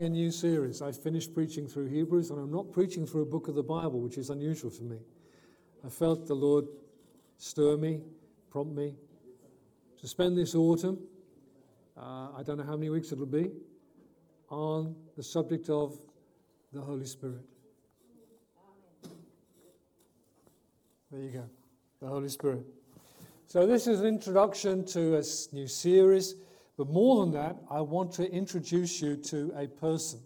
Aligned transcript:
a 0.00 0.08
new 0.08 0.30
series. 0.30 0.80
I 0.80 0.92
finished 0.92 1.34
preaching 1.34 1.66
through 1.66 1.86
Hebrews, 1.86 2.30
and 2.30 2.38
I'm 2.38 2.52
not 2.52 2.70
preaching 2.70 3.04
through 3.04 3.22
a 3.22 3.26
book 3.26 3.48
of 3.48 3.56
the 3.56 3.64
Bible, 3.64 3.98
which 3.98 4.16
is 4.16 4.30
unusual 4.30 4.70
for 4.70 4.84
me. 4.84 4.98
I 5.84 5.88
felt 5.88 6.28
the 6.28 6.36
Lord 6.36 6.66
stir 7.38 7.76
me, 7.76 8.02
prompt 8.48 8.76
me 8.76 8.94
to 10.00 10.06
spend 10.06 10.38
this 10.38 10.54
autumn, 10.54 11.00
uh, 11.96 12.28
I 12.36 12.44
don't 12.44 12.58
know 12.58 12.64
how 12.64 12.76
many 12.76 12.90
weeks 12.90 13.10
it'll 13.10 13.26
be, 13.26 13.50
on 14.50 14.94
the 15.16 15.22
subject 15.24 15.68
of 15.68 15.98
the 16.72 16.80
Holy 16.80 17.04
Spirit. 17.04 17.44
There 21.10 21.20
you 21.20 21.30
go, 21.30 21.44
the 22.00 22.06
Holy 22.06 22.28
Spirit. 22.28 22.64
So, 23.46 23.66
this 23.66 23.88
is 23.88 23.98
an 23.98 24.06
introduction 24.06 24.84
to 24.86 25.16
a 25.16 25.22
new 25.52 25.66
series. 25.66 26.36
But 26.78 26.88
more 26.88 27.24
than 27.24 27.32
that, 27.32 27.56
I 27.68 27.80
want 27.80 28.12
to 28.12 28.30
introduce 28.30 29.02
you 29.02 29.16
to 29.16 29.52
a 29.56 29.66
person, 29.66 30.20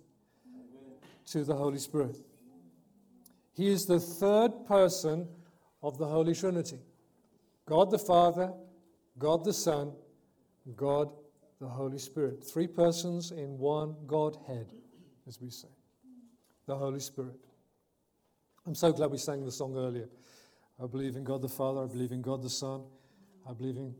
to 1.28 1.44
the 1.44 1.54
Holy 1.54 1.78
Spirit. 1.78 2.18
He 3.54 3.68
is 3.68 3.86
the 3.86 3.98
third 3.98 4.66
person 4.66 5.26
of 5.82 5.96
the 5.98 6.06
Holy 6.06 6.34
Trinity 6.34 6.78
God 7.66 7.90
the 7.90 7.98
Father, 7.98 8.52
God 9.18 9.44
the 9.44 9.52
Son, 9.52 9.92
God 10.76 11.10
the 11.58 11.66
Holy 11.66 11.98
Spirit. 11.98 12.44
Three 12.44 12.66
persons 12.66 13.30
in 13.30 13.56
one 13.56 13.94
Godhead, 14.06 14.72
as 15.26 15.40
we 15.40 15.48
say. 15.48 15.68
The 16.66 16.76
Holy 16.76 17.00
Spirit. 17.00 17.38
I'm 18.66 18.74
so 18.74 18.92
glad 18.92 19.10
we 19.10 19.18
sang 19.18 19.44
the 19.44 19.52
song 19.52 19.76
earlier. 19.76 20.08
I 20.82 20.86
believe 20.86 21.16
in 21.16 21.24
God 21.24 21.40
the 21.40 21.48
Father, 21.48 21.82
I 21.82 21.86
believe 21.86 22.12
in 22.12 22.20
God 22.20 22.42
the 22.42 22.50
Son, 22.50 22.82
I 23.48 23.54
believe 23.54 23.76
in 23.76 23.94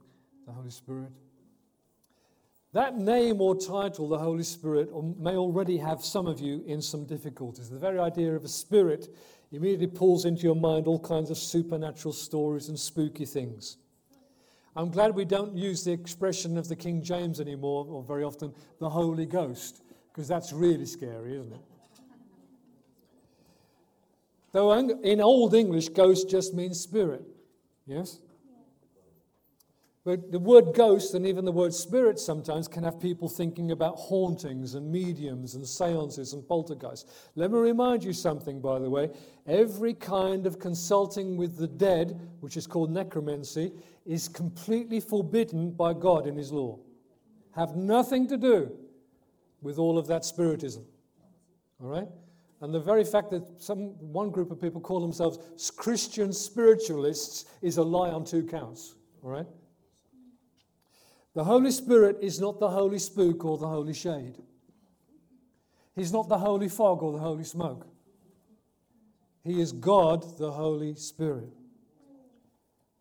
the 0.45 0.53
Holy 0.53 0.71
Spirit. 0.71 1.12
That 2.73 2.97
name 2.97 3.41
or 3.43 3.55
title, 3.55 4.09
the 4.09 4.19
Holy 4.19 4.43
Spirit, 4.43 4.89
may 5.19 5.37
already 5.37 5.77
have 5.77 6.03
some 6.03 6.27
of 6.27 6.41
you 6.41 6.65
in 6.67 6.81
some 6.81 7.05
difficulties. 7.05 7.69
The 7.69 7.79
very 7.79 7.98
idea 7.98 8.35
of 8.35 8.45
a 8.45 8.48
spirit 8.48 9.15
immediately 9.51 9.89
pulls 9.89 10.25
into 10.25 10.45
your 10.45 10.56
mind 10.56 10.87
all 10.87 10.98
kinds 10.98 11.31
of 11.31 11.37
supernatural 11.37 12.15
stories 12.15 12.70
and 12.70 12.78
spooky 12.78 13.27
things. 13.27 13.77
I'm 14.75 14.91
glad 14.91 15.15
we 15.15 15.27
don't 15.27 15.55
use 15.55 15.84
the 15.84 15.93
expression 15.93 16.56
of 16.56 16.67
the 16.67 16.77
King 16.77 17.03
James 17.03 17.41
anymore, 17.41 17.84
or 17.87 18.03
very 18.03 18.25
often, 18.25 18.55
the 18.78 18.89
Holy 18.89 19.27
Ghost, 19.27 19.83
because 20.11 20.27
that's 20.27 20.50
really 20.50 20.87
scary, 20.87 21.34
isn't 21.34 21.53
it? 21.53 21.61
Though 24.53 24.73
in 24.73 25.20
Old 25.20 25.55
English, 25.55 25.91
ghost 25.91 26.31
just 26.31 26.55
means 26.55 26.81
spirit. 26.81 27.23
Yes? 27.87 28.20
But 30.05 30.33
the 30.33 30.39
word 30.41 30.75
ghost 30.75 31.14
and 31.14 31.25
even 31.25 31.45
the 31.45 31.53
word 31.53 31.72
spirit 31.72 32.19
sometimes 32.19 32.67
can 32.67 32.83
have 32.83 32.98
people 32.98 33.28
thinking 33.28 33.70
about 33.70 33.95
hauntings 33.95 34.75
and 34.75 34.91
mediums 34.91 35.55
and 35.55 35.67
seances 35.67 36.33
and 36.33 36.47
poltergeists. 36.47 37.28
Let 37.36 37.53
me 37.53 37.59
remind 37.59 38.03
you 38.03 38.12
something, 38.12 38.61
by 38.61 38.81
the 38.81 38.91
way. 38.91 39.11
Every 39.47 39.94
kind 39.94 40.44
of 40.44 40.59
consulting 40.59 41.36
with 41.36 41.56
the 41.56 41.69
dead, 41.69 42.20
which 42.41 42.56
is 42.56 42.67
called 42.67 42.91
necromancy, 42.91 43.70
is 44.05 44.27
completely 44.27 44.98
forbidden 44.98 45.70
by 45.70 45.92
God 45.92 46.27
in 46.27 46.37
His 46.37 46.50
law. 46.50 46.81
Have 47.55 47.77
nothing 47.77 48.27
to 48.27 48.37
do 48.37 48.72
with 49.61 49.78
all 49.78 49.98
of 49.98 50.09
that 50.09 50.25
spiritism. 50.25 50.84
All 51.81 51.89
right? 51.89 52.09
And 52.61 52.75
the 52.75 52.81
very 52.81 53.05
fact 53.05 53.31
that 53.31 53.44
some, 53.59 53.91
one 54.00 54.31
group 54.31 54.50
of 54.50 54.61
people 54.61 54.81
call 54.81 55.00
themselves 55.00 55.70
Christian 55.70 56.33
spiritualists 56.33 57.44
is 57.61 57.77
a 57.77 57.83
lie 57.84 58.11
on 58.11 58.25
two 58.25 58.42
counts. 58.42 58.97
All 59.22 59.31
right? 59.31 59.47
The 61.34 61.44
Holy 61.44 61.70
Spirit 61.70 62.19
is 62.20 62.41
not 62.41 62.61
the 62.61 62.69
holy 62.69 62.98
spook 62.98 63.44
or 63.44 63.56
the 63.56 63.69
holy 63.69 63.94
shade. 63.94 64.36
He's 65.94 66.12
not 66.12 66.28
the 66.28 66.38
holy 66.38 66.69
fog 66.69 67.02
or 67.02 67.12
the 67.12 67.19
holy 67.19 67.44
smoke. 67.44 67.86
He 69.44 69.60
is 69.60 69.72
God, 69.72 70.38
the 70.38 70.53
Holy 70.53 70.94
Spirit. 70.94 71.53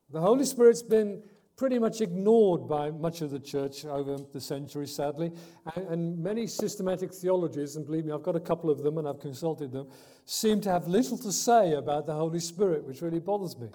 The 0.10 0.20
Holy 0.20 0.46
Spirit's 0.46 0.82
been 0.82 1.22
pretty 1.56 1.78
much 1.78 2.02
ignored 2.02 2.68
by 2.68 2.90
much 2.90 3.22
of 3.22 3.30
the 3.30 3.40
church 3.40 3.86
over 3.86 4.18
the 4.18 4.42
centuries, 4.42 4.96
sadly. 4.96 5.32
And, 5.76 5.88
and, 5.88 6.18
many 6.18 6.48
systematic 6.48 7.14
theologies, 7.14 7.76
and 7.76 7.86
believe 7.86 8.06
me, 8.06 8.12
I've 8.12 8.24
got 8.24 8.36
a 8.36 8.40
couple 8.40 8.72
of 8.72 8.82
them 8.82 8.98
and 8.98 9.08
I've 9.08 9.20
consulted 9.20 9.72
them, 9.72 9.88
seem 10.26 10.60
to 10.62 10.72
have 10.72 10.88
little 10.88 11.20
to 11.20 11.32
say 11.32 11.74
about 11.74 12.08
the 12.08 12.14
Holy 12.14 12.40
Spirit, 12.40 12.84
which 12.84 13.02
really 13.02 13.20
bothers 13.20 13.58
me. 13.60 13.70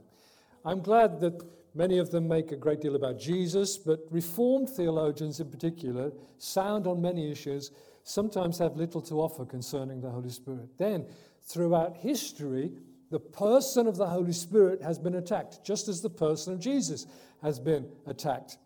I'm 0.65 0.81
glad 0.81 1.21
that 1.21 1.41
Many 1.77 1.99
of 1.99 2.11
them 2.11 2.27
make 2.27 2.53
a 2.53 2.57
great 2.57 2.81
deal 2.81 2.97
about 2.97 3.19
Jesus, 3.19 3.77
but 3.77 4.01
Reformed 4.11 4.71
theologians 4.71 5.41
in 5.41 5.51
particular, 5.51 6.11
sound 6.39 6.87
on 6.87 7.03
many 7.03 7.31
issues, 7.31 7.71
sometimes 8.03 8.57
have 8.57 8.79
little 8.79 9.03
to 9.03 9.21
offer 9.21 9.45
concerning 9.45 10.01
the 10.01 10.09
Holy 10.09 10.31
Spirit. 10.31 10.71
Then, 10.79 11.05
throughout 11.43 11.99
history, 11.99 12.73
the 13.11 13.21
person 13.21 13.87
of 13.87 13.99
the 13.99 14.07
Holy 14.07 14.33
Spirit 14.33 14.81
has 14.81 14.99
been 14.99 15.17
attacked, 15.17 15.63
just 15.67 15.87
as 15.87 16.01
the 16.01 16.09
person 16.09 16.55
of 16.55 16.61
Jesus 16.61 17.07
has 17.43 17.61
been 17.61 17.87
attacked. 18.07 18.57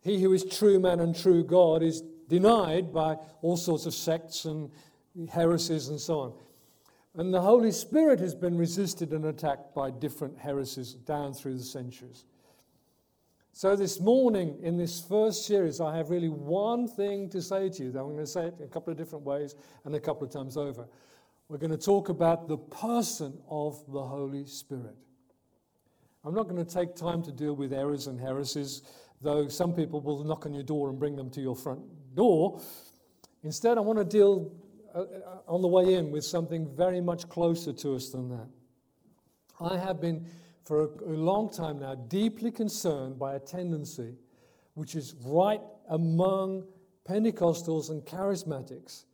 He 0.00 0.20
who 0.20 0.32
is 0.32 0.44
true 0.44 0.80
man 0.80 0.98
and 0.98 1.16
true 1.16 1.44
God 1.44 1.84
is 1.84 2.02
denied 2.28 2.92
by 2.92 3.14
all 3.42 3.56
sorts 3.56 3.86
of 3.86 3.94
sects 3.94 4.44
and 4.44 4.72
heresies 5.30 5.88
and 5.88 6.00
so 6.00 6.18
on. 6.18 6.32
And 7.16 7.32
the 7.32 7.40
Holy 7.40 7.70
Spirit 7.70 8.18
has 8.20 8.34
been 8.34 8.58
resisted 8.58 9.12
and 9.12 9.24
attacked 9.26 9.74
by 9.74 9.90
different 9.90 10.36
heresies 10.36 10.94
down 10.94 11.32
through 11.32 11.56
the 11.58 11.64
centuries. 11.64 12.24
So, 13.52 13.76
this 13.76 14.00
morning 14.00 14.58
in 14.62 14.76
this 14.76 15.00
first 15.00 15.46
series, 15.46 15.80
I 15.80 15.96
have 15.96 16.10
really 16.10 16.28
one 16.28 16.88
thing 16.88 17.28
to 17.30 17.40
say 17.40 17.68
to 17.68 17.84
you. 17.84 17.88
I'm 17.90 18.08
going 18.08 18.16
to 18.16 18.26
say 18.26 18.46
it 18.46 18.54
in 18.58 18.64
a 18.64 18.68
couple 18.68 18.90
of 18.90 18.98
different 18.98 19.24
ways 19.24 19.54
and 19.84 19.94
a 19.94 20.00
couple 20.00 20.26
of 20.26 20.32
times 20.32 20.56
over. 20.56 20.88
We're 21.48 21.58
going 21.58 21.70
to 21.70 21.78
talk 21.78 22.08
about 22.08 22.48
the 22.48 22.56
person 22.56 23.38
of 23.48 23.80
the 23.92 24.02
Holy 24.02 24.44
Spirit. 24.44 24.96
I'm 26.24 26.34
not 26.34 26.48
going 26.48 26.64
to 26.64 26.74
take 26.74 26.96
time 26.96 27.22
to 27.22 27.30
deal 27.30 27.54
with 27.54 27.72
errors 27.72 28.08
and 28.08 28.18
heresies, 28.18 28.82
though 29.20 29.46
some 29.46 29.72
people 29.72 30.00
will 30.00 30.24
knock 30.24 30.46
on 30.46 30.54
your 30.54 30.64
door 30.64 30.88
and 30.88 30.98
bring 30.98 31.14
them 31.14 31.30
to 31.30 31.40
your 31.40 31.54
front 31.54 31.80
door. 32.16 32.60
Instead, 33.44 33.78
I 33.78 33.82
want 33.82 34.00
to 34.00 34.04
deal 34.04 34.50
Uh, 34.94 35.04
on 35.48 35.60
the 35.60 35.66
way 35.66 35.94
in 35.94 36.12
with 36.12 36.24
something 36.24 36.68
very 36.76 37.00
much 37.00 37.28
closer 37.28 37.72
to 37.72 37.96
us 37.96 38.10
than 38.10 38.28
that. 38.28 38.48
I 39.60 39.76
have 39.76 40.00
been, 40.00 40.24
for 40.62 40.84
a, 40.84 40.86
a 41.06 41.16
long 41.16 41.50
time 41.50 41.80
now, 41.80 41.96
deeply 41.96 42.52
concerned 42.52 43.18
by 43.18 43.34
a 43.34 43.40
tendency 43.40 44.14
which 44.74 44.94
is 44.94 45.16
right 45.24 45.60
among 45.88 46.64
Pentecostals 47.08 47.90
and 47.90 48.04
charismatics 48.04 49.04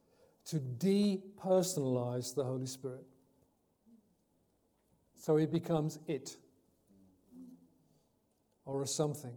to 0.47 0.57
depersonalize 0.57 2.35
the 2.35 2.45
Holy 2.45 2.67
Spirit. 2.67 3.07
So 5.17 5.37
he 5.37 5.47
becomes 5.47 5.99
it 6.07 6.37
or 8.67 8.83
a 8.83 8.87
something. 8.87 9.37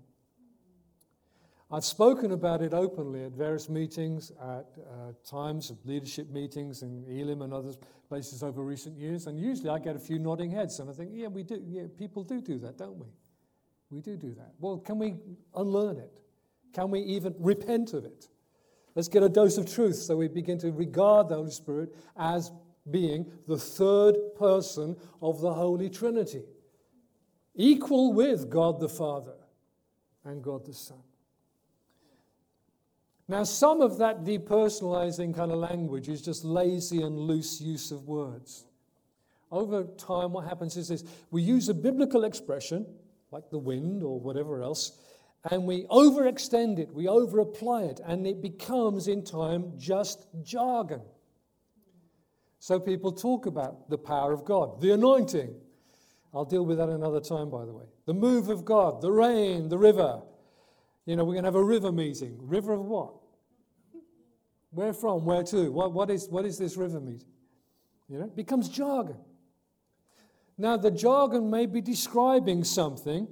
I've 1.73 1.83
spoken 1.83 2.33
about 2.33 2.61
it 2.61 2.71
openly 2.71 3.23
at 3.23 3.31
various 3.31 3.67
meetings, 3.67 4.31
at 4.39 4.67
uh, 4.77 5.13
times 5.27 5.71
of 5.71 5.83
leadership 5.87 6.29
meetings 6.29 6.83
in 6.83 7.03
Elim 7.09 7.41
and 7.41 7.51
other 7.51 7.71
places 8.07 8.43
over 8.43 8.61
recent 8.61 8.95
years, 8.95 9.25
and 9.25 9.39
usually 9.39 9.69
I 9.69 9.79
get 9.79 9.95
a 9.95 9.99
few 9.99 10.19
nodding 10.19 10.51
heads, 10.51 10.79
and 10.79 10.87
I 10.87 10.93
think, 10.93 11.09
yeah, 11.11 11.29
we 11.29 11.41
do. 11.41 11.59
Yeah, 11.65 11.85
people 11.97 12.23
do 12.23 12.41
do 12.41 12.59
that, 12.59 12.77
don't 12.77 12.99
we? 12.99 13.07
We 13.89 14.01
do 14.01 14.17
do 14.17 14.35
that. 14.35 14.51
Well, 14.59 14.77
can 14.77 14.99
we 14.99 15.15
unlearn 15.55 15.97
it? 15.97 16.11
Can 16.73 16.91
we 16.91 16.99
even 16.99 17.33
repent 17.39 17.93
of 17.93 18.05
it? 18.05 18.29
Let's 18.93 19.07
get 19.07 19.23
a 19.23 19.29
dose 19.29 19.57
of 19.57 19.65
truth 19.65 19.95
so 19.95 20.15
we 20.15 20.27
begin 20.27 20.59
to 20.59 20.71
regard 20.71 21.29
the 21.29 21.37
Holy 21.37 21.49
Spirit 21.49 21.95
as 22.15 22.51
being 22.91 23.25
the 23.47 23.57
third 23.57 24.15
person 24.37 24.95
of 25.23 25.41
the 25.41 25.51
Holy 25.51 25.89
Trinity, 25.89 26.43
equal 27.55 28.13
with 28.13 28.47
God 28.47 28.79
the 28.79 28.89
Father 28.89 29.37
and 30.23 30.43
God 30.43 30.67
the 30.67 30.73
Son. 30.75 31.01
Now, 33.27 33.43
some 33.43 33.81
of 33.81 33.97
that 33.99 34.23
depersonalizing 34.23 35.35
kind 35.35 35.51
of 35.51 35.57
language 35.57 36.09
is 36.09 36.21
just 36.21 36.43
lazy 36.43 37.01
and 37.01 37.17
loose 37.17 37.61
use 37.61 37.91
of 37.91 38.07
words. 38.07 38.65
Over 39.49 39.83
time, 39.97 40.33
what 40.33 40.45
happens 40.45 40.75
is 40.77 40.89
this 40.89 41.03
we 41.31 41.41
use 41.41 41.69
a 41.69 41.73
biblical 41.73 42.25
expression, 42.25 42.85
like 43.31 43.49
the 43.49 43.59
wind 43.59 44.03
or 44.03 44.19
whatever 44.19 44.61
else, 44.61 44.99
and 45.51 45.65
we 45.65 45.83
overextend 45.85 46.79
it, 46.79 46.93
we 46.93 47.05
overapply 47.05 47.89
it, 47.89 47.99
and 48.05 48.25
it 48.25 48.41
becomes 48.41 49.07
in 49.07 49.23
time 49.23 49.73
just 49.77 50.27
jargon. 50.43 51.01
So 52.59 52.79
people 52.79 53.11
talk 53.11 53.45
about 53.45 53.89
the 53.89 53.97
power 53.97 54.31
of 54.31 54.45
God, 54.45 54.79
the 54.81 54.93
anointing. 54.93 55.53
I'll 56.33 56.45
deal 56.45 56.65
with 56.65 56.77
that 56.77 56.89
another 56.89 57.19
time, 57.19 57.49
by 57.49 57.65
the 57.65 57.73
way. 57.73 57.83
The 58.05 58.13
move 58.13 58.49
of 58.49 58.65
God, 58.65 59.01
the 59.01 59.11
rain, 59.11 59.69
the 59.69 59.77
river. 59.77 60.21
You 61.05 61.15
know, 61.15 61.23
we're 61.23 61.33
going 61.33 61.43
to 61.43 61.47
have 61.47 61.55
a 61.55 61.63
river 61.63 61.91
meeting. 61.91 62.37
River 62.39 62.73
of 62.73 62.85
what? 62.85 63.13
Where 64.71 64.93
from? 64.93 65.25
Where 65.25 65.43
to? 65.43 65.71
What, 65.71 65.93
what, 65.93 66.09
is, 66.09 66.27
what 66.29 66.45
is 66.45 66.57
this 66.57 66.77
river 66.77 66.99
meeting? 66.99 67.27
You 68.09 68.19
know, 68.19 68.25
it 68.25 68.35
becomes 68.35 68.69
jargon. 68.69 69.17
Now, 70.57 70.77
the 70.77 70.91
jargon 70.91 71.49
may 71.49 71.65
be 71.65 71.81
describing 71.81 72.63
something, 72.63 73.27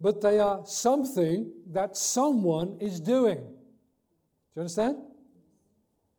but 0.00 0.20
they 0.20 0.38
are 0.38 0.62
something 0.64 1.52
that 1.72 1.96
someone 1.96 2.78
is 2.80 3.00
doing. 3.00 3.38
Do 3.38 4.56
you 4.56 4.62
understand? 4.62 4.98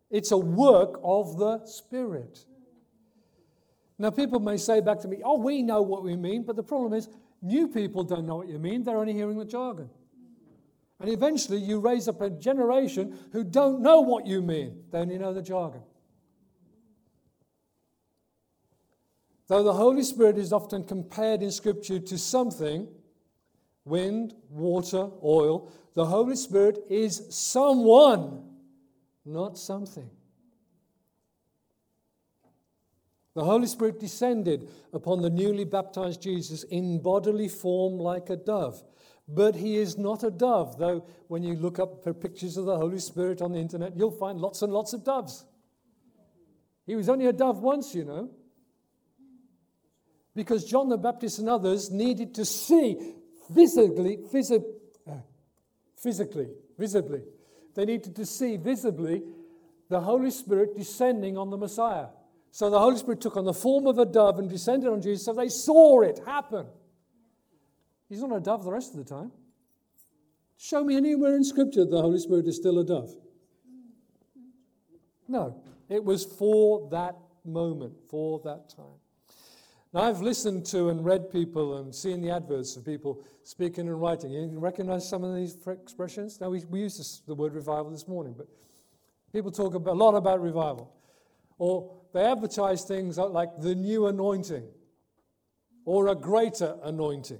It's 0.10 0.32
a 0.32 0.38
work 0.38 1.00
of 1.04 1.38
the 1.38 1.66
Spirit. 1.66 2.46
Now, 3.98 4.10
people 4.12 4.40
may 4.40 4.58
say 4.58 4.82
back 4.82 5.00
to 5.02 5.08
me, 5.08 5.22
oh, 5.24 5.40
we 5.40 5.62
know 5.62 5.82
what 5.82 6.04
we 6.04 6.16
mean, 6.16 6.44
but 6.44 6.56
the 6.56 6.64
problem 6.64 6.94
is, 6.94 7.08
new 7.42 7.68
people 7.68 8.04
don't 8.04 8.26
know 8.26 8.36
what 8.36 8.48
you 8.48 8.60
mean. 8.60 8.84
They're 8.84 8.98
only 8.98 9.14
hearing 9.14 9.38
the 9.38 9.46
jargon. 9.46 9.90
And 11.00 11.10
eventually, 11.10 11.58
you 11.58 11.80
raise 11.80 12.08
up 12.08 12.22
a 12.22 12.30
generation 12.30 13.18
who 13.32 13.44
don't 13.44 13.82
know 13.82 14.02
what 14.02 14.28
you 14.28 14.42
mean, 14.42 14.84
they 14.92 15.00
only 15.00 15.18
know 15.18 15.34
the 15.34 15.42
jargon. 15.42 15.82
Though 19.48 19.64
the 19.64 19.74
Holy 19.74 20.04
Spirit 20.04 20.38
is 20.38 20.54
often 20.54 20.84
compared 20.84 21.42
in 21.42 21.52
Scripture 21.52 22.00
to 22.00 22.18
something 22.18 22.88
wind, 23.84 24.34
water, 24.50 25.10
oil 25.24 25.72
the 25.94 26.06
Holy 26.06 26.36
Spirit 26.36 26.80
is 26.90 27.26
someone, 27.30 28.44
not 29.26 29.58
something. 29.58 30.10
The 33.34 33.44
Holy 33.46 33.68
Spirit 33.68 34.00
descended 34.00 34.70
upon 34.92 35.22
the 35.22 35.30
newly 35.30 35.64
baptized 35.64 36.22
Jesus 36.22 36.64
in 36.64 37.02
bodily 37.02 37.48
form 37.48 37.98
like 37.98 38.30
a 38.30 38.36
dove. 38.36 38.84
But 39.28 39.56
he 39.56 39.78
is 39.78 39.98
not 39.98 40.24
a 40.24 40.32
dove, 40.32 40.78
though 40.78 41.06
when 41.28 41.44
you 41.44 41.56
look 41.56 41.80
up 41.80 42.04
for 42.04 42.14
pictures 42.14 42.58
of 42.58 42.66
the 42.66 42.76
Holy 42.76 43.00
Spirit 43.00 43.42
on 43.42 43.54
the 43.54 43.60
internet, 43.60 43.96
you'll 43.96 44.12
find 44.12 44.40
lots 44.40 44.62
and 44.62 44.74
lots 44.74 44.92
of 44.92 45.06
doves. 45.06 45.46
He 46.86 46.96
was 46.96 47.08
only 47.08 47.28
a 47.28 47.34
dove 47.34 47.62
once, 47.62 47.96
you 47.96 48.04
know. 48.04 48.32
Because 50.36 50.66
John 50.66 50.90
the 50.90 50.98
Baptist 50.98 51.40
and 51.40 51.48
others 51.48 51.90
needed 51.90 52.36
to 52.36 52.46
see 52.46 52.98
physically, 53.54 54.20
physically, 54.30 54.74
uh, 55.10 55.22
physically, 55.96 56.48
visibly. 56.78 57.22
They 57.76 57.86
needed 57.86 58.16
to 58.18 58.26
see 58.26 58.58
visibly 58.58 59.24
the 59.90 60.02
Holy 60.02 60.32
Spirit 60.32 60.76
descending 60.76 61.38
on 61.38 61.50
the 61.50 61.58
Messiah. 61.58 62.08
So 62.52 62.70
the 62.70 62.80
Holy 62.80 62.98
Spirit 62.98 63.22
took 63.22 63.38
on 63.38 63.46
the 63.46 63.54
form 63.54 63.88
of 63.88 63.98
a 63.98 64.06
dove 64.06 64.38
and 64.38 64.50
descended 64.50 64.90
on 64.90 65.02
Jesus, 65.02 65.26
so 65.26 65.34
they 65.34 65.48
saw 65.48 66.02
it 66.02 66.20
happen. 66.26 66.66
He's 68.10 68.22
not 68.22 68.36
a 68.36 68.42
dove 68.42 68.66
the 68.66 68.72
rest 68.72 68.92
of 68.92 68.98
the 68.98 69.06
time. 69.06 69.32
Show 70.58 70.84
me 70.84 70.98
anywhere 70.98 71.36
in 71.36 71.44
Scripture 71.44 71.86
the 71.86 72.02
Holy 72.02 72.20
Spirit 72.20 72.48
is 72.48 72.58
still 72.58 72.78
a 72.80 72.86
dove. 72.86 73.10
No, 75.30 75.64
it 75.88 76.04
was 76.04 76.26
for 76.26 76.90
that 76.92 77.16
moment, 77.46 77.94
for 78.10 78.42
that 78.44 78.70
time. 78.70 79.00
Now, 79.94 80.02
I've 80.02 80.22
listened 80.22 80.66
to 80.68 80.90
and 80.90 81.04
read 81.04 81.32
people 81.32 81.78
and 81.78 81.94
seen 81.96 82.22
the 82.22 82.32
adverts 82.32 82.76
of 82.76 82.86
people 82.86 83.24
speaking 83.44 83.88
and 83.88 84.00
writing. 84.00 84.32
You 84.32 84.60
recognize 84.60 85.08
some 85.08 85.24
of 85.24 85.36
these 85.36 85.58
expressions? 85.68 86.40
Now, 86.40 86.50
we, 86.50 86.64
we 86.70 86.82
used 86.82 87.00
this, 87.00 87.22
the 87.28 87.36
word 87.36 87.54
revival 87.54 87.90
this 87.90 88.08
morning, 88.08 88.36
but 88.38 88.48
people 89.34 89.52
talk 89.52 89.74
about, 89.74 89.92
a 89.92 89.98
lot 89.98 90.16
about 90.16 90.42
revival. 90.42 90.94
Or 91.62 91.92
they 92.12 92.26
advertise 92.26 92.86
things 92.86 93.20
like 93.20 93.50
the 93.60 93.76
new 93.76 94.08
anointing, 94.08 94.68
or 95.86 96.08
a 96.08 96.16
greater 96.16 96.76
anointing, 96.82 97.38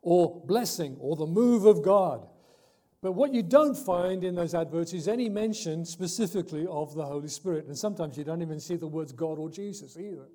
or 0.00 0.42
blessing, 0.46 0.96
or 0.98 1.14
the 1.14 1.26
move 1.26 1.66
of 1.66 1.82
God. 1.82 2.26
But 3.02 3.12
what 3.12 3.34
you 3.34 3.42
don't 3.42 3.76
find 3.76 4.24
in 4.24 4.36
those 4.36 4.54
adverts 4.54 4.94
is 4.94 5.06
any 5.06 5.28
mention 5.28 5.84
specifically 5.84 6.66
of 6.66 6.94
the 6.94 7.04
Holy 7.04 7.28
Spirit. 7.28 7.66
And 7.66 7.76
sometimes 7.76 8.16
you 8.16 8.24
don't 8.24 8.40
even 8.40 8.58
see 8.58 8.76
the 8.76 8.86
words 8.86 9.12
God 9.12 9.38
or 9.38 9.50
Jesus 9.50 9.98
either. 9.98 10.28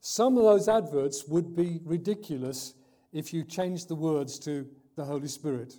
Some 0.00 0.36
of 0.36 0.42
those 0.42 0.66
adverts 0.66 1.28
would 1.28 1.54
be 1.54 1.78
ridiculous 1.84 2.74
if 3.12 3.32
you 3.32 3.44
changed 3.44 3.86
the 3.86 3.94
words 3.94 4.40
to 4.40 4.66
the 4.96 5.04
Holy 5.04 5.28
Spirit. 5.28 5.74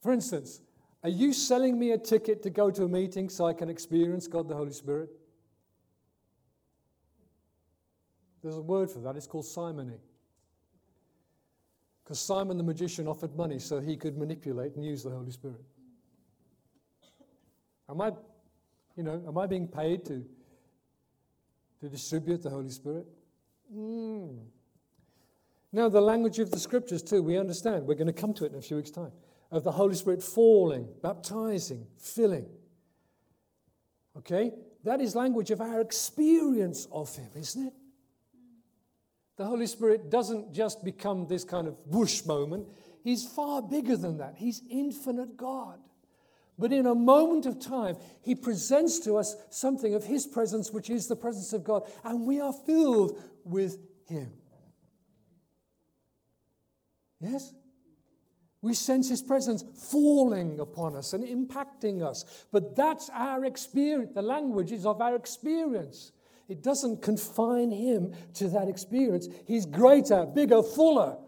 For 0.00 0.10
instance, 0.10 0.62
are 1.02 1.10
you 1.10 1.32
selling 1.32 1.78
me 1.78 1.92
a 1.92 1.98
ticket 1.98 2.42
to 2.42 2.50
go 2.50 2.70
to 2.70 2.84
a 2.84 2.88
meeting 2.88 3.28
so 3.28 3.46
I 3.46 3.52
can 3.52 3.68
experience 3.68 4.26
God 4.26 4.48
the 4.48 4.54
Holy 4.54 4.72
Spirit? 4.72 5.10
There's 8.42 8.56
a 8.56 8.62
word 8.62 8.90
for 8.90 9.00
that, 9.00 9.16
it's 9.16 9.26
called 9.26 9.46
simony. 9.46 9.98
Because 12.04 12.20
Simon 12.20 12.56
the 12.56 12.62
magician 12.62 13.06
offered 13.06 13.36
money 13.36 13.58
so 13.58 13.80
he 13.80 13.96
could 13.96 14.16
manipulate 14.16 14.76
and 14.76 14.84
use 14.84 15.02
the 15.02 15.10
Holy 15.10 15.30
Spirit. 15.30 15.60
Am 17.90 18.00
I, 18.00 18.12
you 18.96 19.02
know, 19.02 19.22
am 19.26 19.36
I 19.36 19.46
being 19.46 19.68
paid 19.68 20.06
to 20.06 20.24
to 21.80 21.88
distribute 21.88 22.42
the 22.42 22.50
Holy 22.50 22.70
Spirit? 22.70 23.06
Mm. 23.74 24.38
Now, 25.72 25.88
the 25.88 26.00
language 26.00 26.38
of 26.38 26.50
the 26.50 26.58
scriptures, 26.58 27.02
too, 27.02 27.22
we 27.22 27.36
understand. 27.36 27.86
We're 27.86 27.94
going 27.94 28.06
to 28.06 28.12
come 28.12 28.32
to 28.34 28.44
it 28.46 28.52
in 28.52 28.58
a 28.58 28.62
few 28.62 28.76
weeks' 28.76 28.90
time. 28.90 29.12
Of 29.50 29.64
the 29.64 29.72
Holy 29.72 29.94
Spirit 29.94 30.22
falling, 30.22 30.88
baptizing, 31.02 31.86
filling. 31.96 32.46
Okay? 34.16 34.52
That 34.84 35.00
is 35.00 35.14
language 35.14 35.50
of 35.50 35.60
our 35.60 35.80
experience 35.80 36.86
of 36.92 37.14
Him, 37.16 37.30
isn't 37.34 37.68
it? 37.68 37.72
The 39.36 39.46
Holy 39.46 39.66
Spirit 39.66 40.10
doesn't 40.10 40.52
just 40.52 40.84
become 40.84 41.26
this 41.28 41.44
kind 41.44 41.68
of 41.68 41.76
whoosh 41.86 42.24
moment. 42.26 42.68
He's 43.04 43.24
far 43.24 43.62
bigger 43.62 43.96
than 43.96 44.18
that. 44.18 44.34
He's 44.36 44.62
infinite 44.68 45.36
God. 45.36 45.78
But 46.58 46.72
in 46.72 46.86
a 46.86 46.94
moment 46.94 47.46
of 47.46 47.60
time, 47.60 47.96
he 48.20 48.34
presents 48.34 48.98
to 49.00 49.16
us 49.16 49.36
something 49.48 49.94
of 49.94 50.04
his 50.04 50.26
presence, 50.26 50.72
which 50.72 50.90
is 50.90 51.06
the 51.06 51.14
presence 51.14 51.52
of 51.52 51.62
God, 51.62 51.88
and 52.02 52.26
we 52.26 52.40
are 52.40 52.52
filled 52.52 53.22
with 53.44 53.78
him. 54.06 54.32
Yes? 57.20 57.52
We 58.60 58.74
sense 58.74 59.08
his 59.08 59.22
presence 59.22 59.64
falling 59.90 60.58
upon 60.58 60.96
us 60.96 61.12
and 61.12 61.24
impacting 61.24 62.02
us. 62.02 62.46
But 62.50 62.74
that's 62.74 63.08
our 63.10 63.44
experience. 63.44 64.12
The 64.14 64.22
language 64.22 64.72
is 64.72 64.84
of 64.84 65.00
our 65.00 65.14
experience. 65.14 66.12
It 66.48 66.62
doesn't 66.62 67.02
confine 67.02 67.70
him 67.70 68.14
to 68.34 68.48
that 68.48 68.68
experience. 68.68 69.28
He's 69.46 69.66
greater, 69.66 70.26
bigger, 70.26 70.62
fuller 70.62 71.18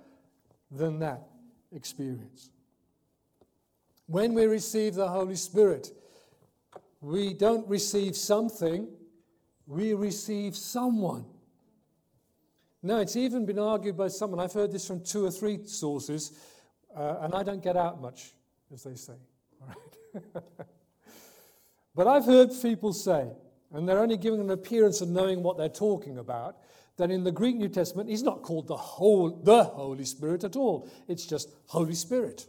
than 0.70 0.98
that 1.00 1.22
experience. 1.72 2.50
When 4.06 4.34
we 4.34 4.46
receive 4.46 4.94
the 4.94 5.08
Holy 5.08 5.36
Spirit, 5.36 5.92
we 7.00 7.32
don't 7.32 7.66
receive 7.68 8.16
something, 8.16 8.88
we 9.66 9.94
receive 9.94 10.56
someone. 10.56 11.26
Now, 12.82 12.98
it's 12.98 13.14
even 13.14 13.46
been 13.46 13.58
argued 13.58 13.96
by 13.96 14.08
someone, 14.08 14.40
I've 14.40 14.52
heard 14.52 14.72
this 14.72 14.86
from 14.86 15.04
two 15.04 15.24
or 15.24 15.30
three 15.30 15.64
sources, 15.66 16.32
uh, 16.96 17.18
and 17.22 17.34
I 17.34 17.42
don't 17.42 17.62
get 17.62 17.76
out 17.76 18.00
much, 18.00 18.32
as 18.72 18.84
they 18.84 18.94
say. 18.94 19.14
but 21.94 22.06
I've 22.06 22.24
heard 22.24 22.50
people 22.62 22.92
say, 22.92 23.28
and 23.72 23.88
they're 23.88 24.00
only 24.00 24.16
giving 24.16 24.40
an 24.40 24.50
appearance 24.50 25.00
of 25.00 25.08
knowing 25.08 25.42
what 25.42 25.56
they're 25.56 25.68
talking 25.68 26.18
about, 26.18 26.56
that 26.96 27.10
in 27.10 27.24
the 27.24 27.32
Greek 27.32 27.56
New 27.56 27.68
Testament, 27.68 28.08
he's 28.08 28.22
not 28.22 28.42
called 28.42 28.66
the, 28.66 28.76
whole, 28.76 29.30
the 29.30 29.64
Holy 29.64 30.04
Spirit 30.04 30.44
at 30.44 30.56
all. 30.56 30.88
It's 31.08 31.24
just 31.24 31.50
Holy 31.66 31.94
Spirit. 31.94 32.46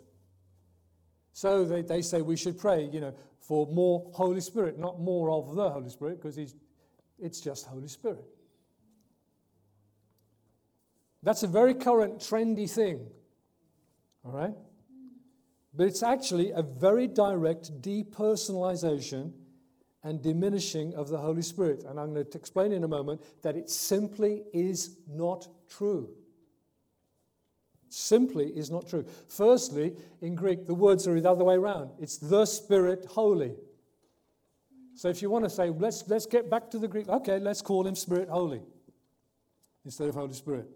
So 1.34 1.64
they, 1.64 1.82
they 1.82 2.02
say 2.02 2.22
we 2.22 2.36
should 2.36 2.58
pray, 2.58 2.90
you 2.92 3.00
know, 3.00 3.14
for 3.40 3.68
more 3.68 4.10
Holy 4.14 4.42
Spirit, 4.42 4.78
not 4.78 5.00
more 5.00 5.32
of 5.32 5.56
the 5.56 5.70
Holy 5.70 5.90
Spirit, 5.90 6.22
because 6.22 6.38
it's 7.20 7.40
just 7.40 7.66
Holy 7.66 7.88
Spirit. 7.88 8.26
That's 11.24 11.44
a 11.44 11.48
very 11.48 11.74
current, 11.74 12.20
trendy 12.20 12.70
thing. 12.70 13.08
All 14.24 14.32
right? 14.32 14.54
But 15.74 15.88
it's 15.88 16.04
actually 16.04 16.52
a 16.52 16.62
very 16.62 17.08
direct 17.08 17.82
depersonalization 17.82 19.32
and 20.04 20.22
diminishing 20.22 20.94
of 20.96 21.10
the 21.10 21.18
Holy 21.18 21.42
Spirit. 21.42 21.84
And 21.84 22.00
I'm 22.00 22.14
going 22.14 22.26
to 22.26 22.38
explain 22.38 22.72
in 22.72 22.84
a 22.84 22.88
moment 22.88 23.22
that 23.44 23.56
it 23.56 23.70
simply 23.70 24.44
is 24.54 24.98
not 25.08 25.48
true 25.70 26.10
simply 27.94 28.48
is 28.48 28.72
not 28.72 28.88
true. 28.88 29.06
Firstly, 29.28 29.94
in 30.22 30.36
Greek, 30.36 30.66
the 30.66 30.74
words 30.74 31.08
are 31.08 31.20
the 31.20 31.30
other 31.30 31.44
way 31.44 31.56
around. 31.56 31.92
It's 32.00 32.18
the 32.18 32.46
Spirit 32.46 33.06
Holy. 33.06 33.54
So 34.96 35.10
if 35.10 35.22
you 35.22 35.30
want 35.30 35.46
to 35.46 35.50
say, 35.50 35.70
let's, 35.70 36.08
let's 36.08 36.26
get 36.26 36.50
back 36.50 36.70
to 36.72 36.80
the 36.80 36.88
Greek, 36.88 37.10
okay, 37.10 37.40
let's 37.40 37.62
call 37.62 37.86
him 37.86 37.96
Spirit 37.96 38.30
Holy 38.30 38.62
instead 39.84 40.08
of 40.08 40.16
Holy 40.16 40.34
Spirit. 40.34 40.68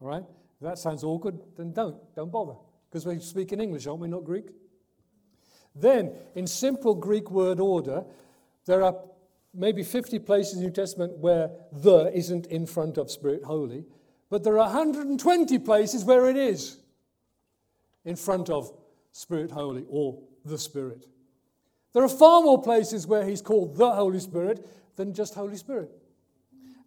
All 0.00 0.08
right? 0.08 0.22
If 0.22 0.60
that 0.62 0.78
sounds 0.78 1.04
awkward, 1.04 1.38
then 1.56 1.72
don't. 1.72 1.96
Don't 2.14 2.32
bother. 2.32 2.54
Because 2.90 3.06
we 3.06 3.20
speak 3.20 3.52
in 3.52 3.60
English, 3.60 3.86
aren't 3.86 4.00
we, 4.00 4.08
not 4.08 4.24
Greek? 4.24 4.46
Then, 5.74 6.12
in 6.34 6.46
simple 6.46 6.94
Greek 6.94 7.30
word 7.30 7.60
order, 7.60 8.04
there 8.66 8.82
are 8.82 8.96
maybe 9.54 9.82
50 9.82 10.18
places 10.20 10.54
in 10.54 10.60
the 10.60 10.66
New 10.66 10.72
Testament 10.72 11.18
where 11.18 11.50
the 11.72 12.10
isn't 12.14 12.46
in 12.46 12.66
front 12.66 12.98
of 12.98 13.10
Spirit 13.10 13.44
Holy. 13.44 13.84
But 14.28 14.42
there 14.44 14.58
are 14.58 14.66
120 14.66 15.58
places 15.60 16.04
where 16.04 16.28
it 16.28 16.36
is 16.36 16.78
in 18.04 18.16
front 18.16 18.50
of 18.50 18.72
Spirit 19.12 19.50
Holy 19.50 19.84
or 19.88 20.20
the 20.44 20.58
Spirit. 20.58 21.06
There 21.92 22.02
are 22.02 22.08
far 22.08 22.42
more 22.42 22.62
places 22.62 23.06
where 23.06 23.24
he's 23.24 23.42
called 23.42 23.76
the 23.76 23.90
Holy 23.90 24.20
Spirit 24.20 24.66
than 24.96 25.12
just 25.12 25.34
Holy 25.34 25.56
Spirit. 25.56 25.90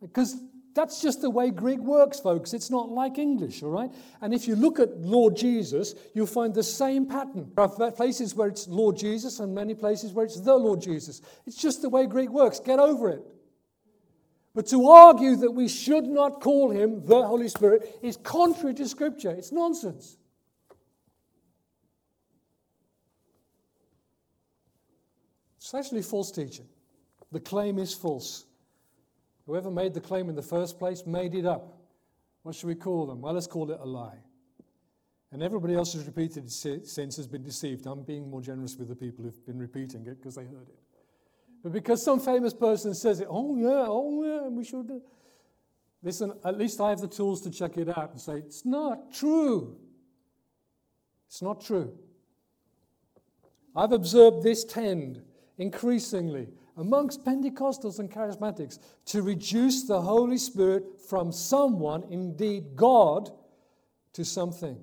Because 0.02 0.36
That's 0.76 1.02
just 1.02 1.22
the 1.22 1.30
way 1.30 1.52
Greek 1.52 1.80
works, 1.80 2.20
folks. 2.20 2.54
It's 2.54 2.72
not 2.72 2.90
like 2.90 3.20
English, 3.20 3.62
all 3.62 3.70
right? 3.70 3.92
And 4.22 4.34
if 4.34 4.48
you 4.48 4.56
look 4.56 4.80
at 4.80 4.98
Lord 4.98 5.36
Jesus, 5.36 5.94
you'll 6.16 6.26
find 6.26 6.54
the 6.54 6.64
same 6.64 7.06
pattern. 7.06 7.52
There 7.56 7.66
are 7.66 7.92
places 7.92 8.34
where 8.34 8.48
it's 8.48 8.68
Lord 8.68 8.98
Jesus 8.98 9.40
and 9.40 9.54
many 9.54 9.76
places 9.76 10.14
where 10.14 10.26
it's 10.26 10.40
the 10.40 10.56
Lord 10.56 10.82
Jesus. 10.82 11.22
It's 11.46 11.58
just 11.58 11.84
the 11.84 11.90
way 11.90 12.08
Greek 12.08 12.30
works. 12.30 12.60
Get 12.60 12.80
over 12.80 13.10
it. 13.10 13.22
But 14.56 14.68
to 14.68 14.88
argue 14.88 15.36
that 15.38 15.52
we 15.52 15.68
should 15.68 16.06
not 16.06 16.42
call 16.42 16.72
him 16.72 17.06
the 17.06 17.24
Holy 17.24 17.50
Spirit 17.50 18.00
is 18.02 18.18
contrary 18.18 18.74
to 18.76 18.88
Scripture. 18.88 19.32
It's 19.32 19.52
nonsense. 19.52 20.18
It's 25.58 25.74
actually 25.74 26.02
false 26.02 26.32
teaching. 26.32 26.68
The 27.32 27.40
claim 27.40 27.80
is 27.80 27.94
false. 27.94 28.46
Whoever 29.46 29.70
made 29.70 29.94
the 29.94 30.02
claim 30.02 30.30
in 30.30 30.36
the 30.36 30.42
first 30.42 30.80
place 30.80 31.06
made 31.06 31.36
it 31.36 31.46
up. 31.46 31.78
What 32.44 32.56
should 32.56 32.68
we 32.68 32.76
call 32.76 33.06
them? 33.06 33.22
Well, 33.22 33.34
let's 33.34 33.48
call 33.48 33.70
it 33.72 33.80
a 33.80 33.86
lie. 33.86 34.18
And 35.32 35.42
everybody 35.42 35.74
else 35.74 35.94
who's 35.94 36.06
repeated 36.06 36.46
it 36.46 36.52
since 36.52 37.18
has 37.18 37.28
been 37.28 37.44
deceived. 37.44 37.88
I'm 37.88 38.04
being 38.04 38.30
more 38.30 38.42
generous 38.42 38.78
with 38.78 38.88
the 38.88 38.96
people 38.96 39.26
who've 39.26 39.46
been 39.46 39.58
repeating 39.58 40.06
it 40.06 40.18
because 40.20 40.36
they 40.36 40.44
heard 40.44 40.70
it. 40.70 40.80
But 41.64 41.72
because 41.72 42.04
some 42.04 42.20
famous 42.20 42.54
person 42.54 42.94
says 42.94 43.20
it, 43.20 43.28
oh 43.30 43.56
yeah, 43.56 43.86
oh 43.88 44.24
yeah, 44.24 44.48
we 44.48 44.64
should. 44.64 45.02
Listen, 46.04 46.34
at 46.44 46.58
least 46.58 46.82
I 46.82 46.90
have 46.90 47.00
the 47.00 47.08
tools 47.08 47.42
to 47.42 47.50
check 47.50 47.78
it 47.78 47.90
out 47.98 48.12
and 48.12 48.20
say, 48.20 48.34
it's 48.34 48.66
not 48.66 49.14
true. 49.14 49.78
It's 51.28 51.42
not 51.42 51.62
true. 51.62 51.98
I've 53.76 53.94
observed 53.94 54.44
this 54.44 54.66
tend 54.66 55.24
increasingly 55.58 56.50
amongst 56.78 57.24
Pentecostals 57.24 58.00
and 58.00 58.12
charismatics 58.12 58.80
to 59.06 59.22
reduce 59.22 59.84
the 59.84 60.02
Holy 60.02 60.38
Spirit 60.38 61.02
from 61.08 61.32
someone, 61.32 62.04
indeed 62.10 62.76
God, 62.76 63.30
to 64.14 64.26
something. 64.26 64.82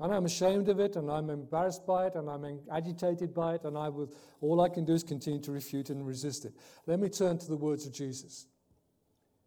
And 0.00 0.14
I'm 0.14 0.26
ashamed 0.26 0.68
of 0.68 0.78
it, 0.78 0.94
and 0.96 1.10
I'm 1.10 1.28
embarrassed 1.28 1.84
by 1.84 2.06
it, 2.06 2.14
and 2.14 2.30
I'm 2.30 2.60
agitated 2.70 3.34
by 3.34 3.54
it, 3.54 3.64
and 3.64 3.76
I 3.76 3.88
will, 3.88 4.12
all 4.40 4.60
I 4.60 4.68
can 4.68 4.84
do 4.84 4.94
is 4.94 5.02
continue 5.02 5.40
to 5.40 5.50
refute 5.50 5.90
and 5.90 6.06
resist 6.06 6.44
it. 6.44 6.52
Let 6.86 7.00
me 7.00 7.08
turn 7.08 7.38
to 7.38 7.48
the 7.48 7.56
words 7.56 7.84
of 7.84 7.92
Jesus. 7.92 8.46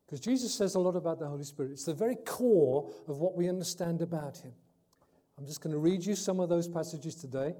Because 0.06 0.20
Jesus 0.20 0.54
says 0.54 0.76
a 0.76 0.80
lot 0.80 0.98
about 0.98 1.20
the 1.20 1.28
Holy 1.28 1.46
Spirit. 1.46 1.72
It's 1.72 1.86
the 1.86 1.94
very 1.94 2.18
core 2.26 2.94
of 3.08 3.20
what 3.20 3.38
we 3.38 3.48
understand 3.48 4.02
about 4.02 4.38
Him. 4.40 4.52
I'm 5.38 5.46
just 5.46 5.62
going 5.62 5.72
to 5.72 5.80
read 5.80 6.06
you 6.06 6.16
some 6.16 6.42
of 6.42 6.50
those 6.50 6.68
passages 6.68 7.16
today 7.16 7.56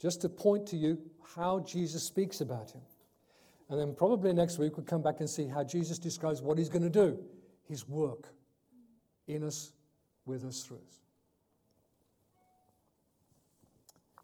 just 0.00 0.20
to 0.22 0.28
point 0.28 0.66
to 0.68 0.76
you 0.76 0.98
how 1.34 1.60
Jesus 1.60 2.02
speaks 2.04 2.40
about 2.40 2.70
him. 2.70 2.82
And 3.68 3.78
then 3.78 3.94
probably 3.94 4.32
next 4.32 4.58
week 4.58 4.76
we'll 4.76 4.86
come 4.86 5.02
back 5.02 5.20
and 5.20 5.30
see 5.30 5.46
how 5.46 5.64
Jesus 5.64 5.98
describes 5.98 6.42
what 6.42 6.58
he's 6.58 6.68
going 6.68 6.82
to 6.82 6.90
do 6.90 7.18
his 7.68 7.88
work 7.88 8.26
in 9.28 9.44
us, 9.44 9.72
with 10.26 10.44
us, 10.44 10.62
through 10.62 10.78
us. 10.78 11.00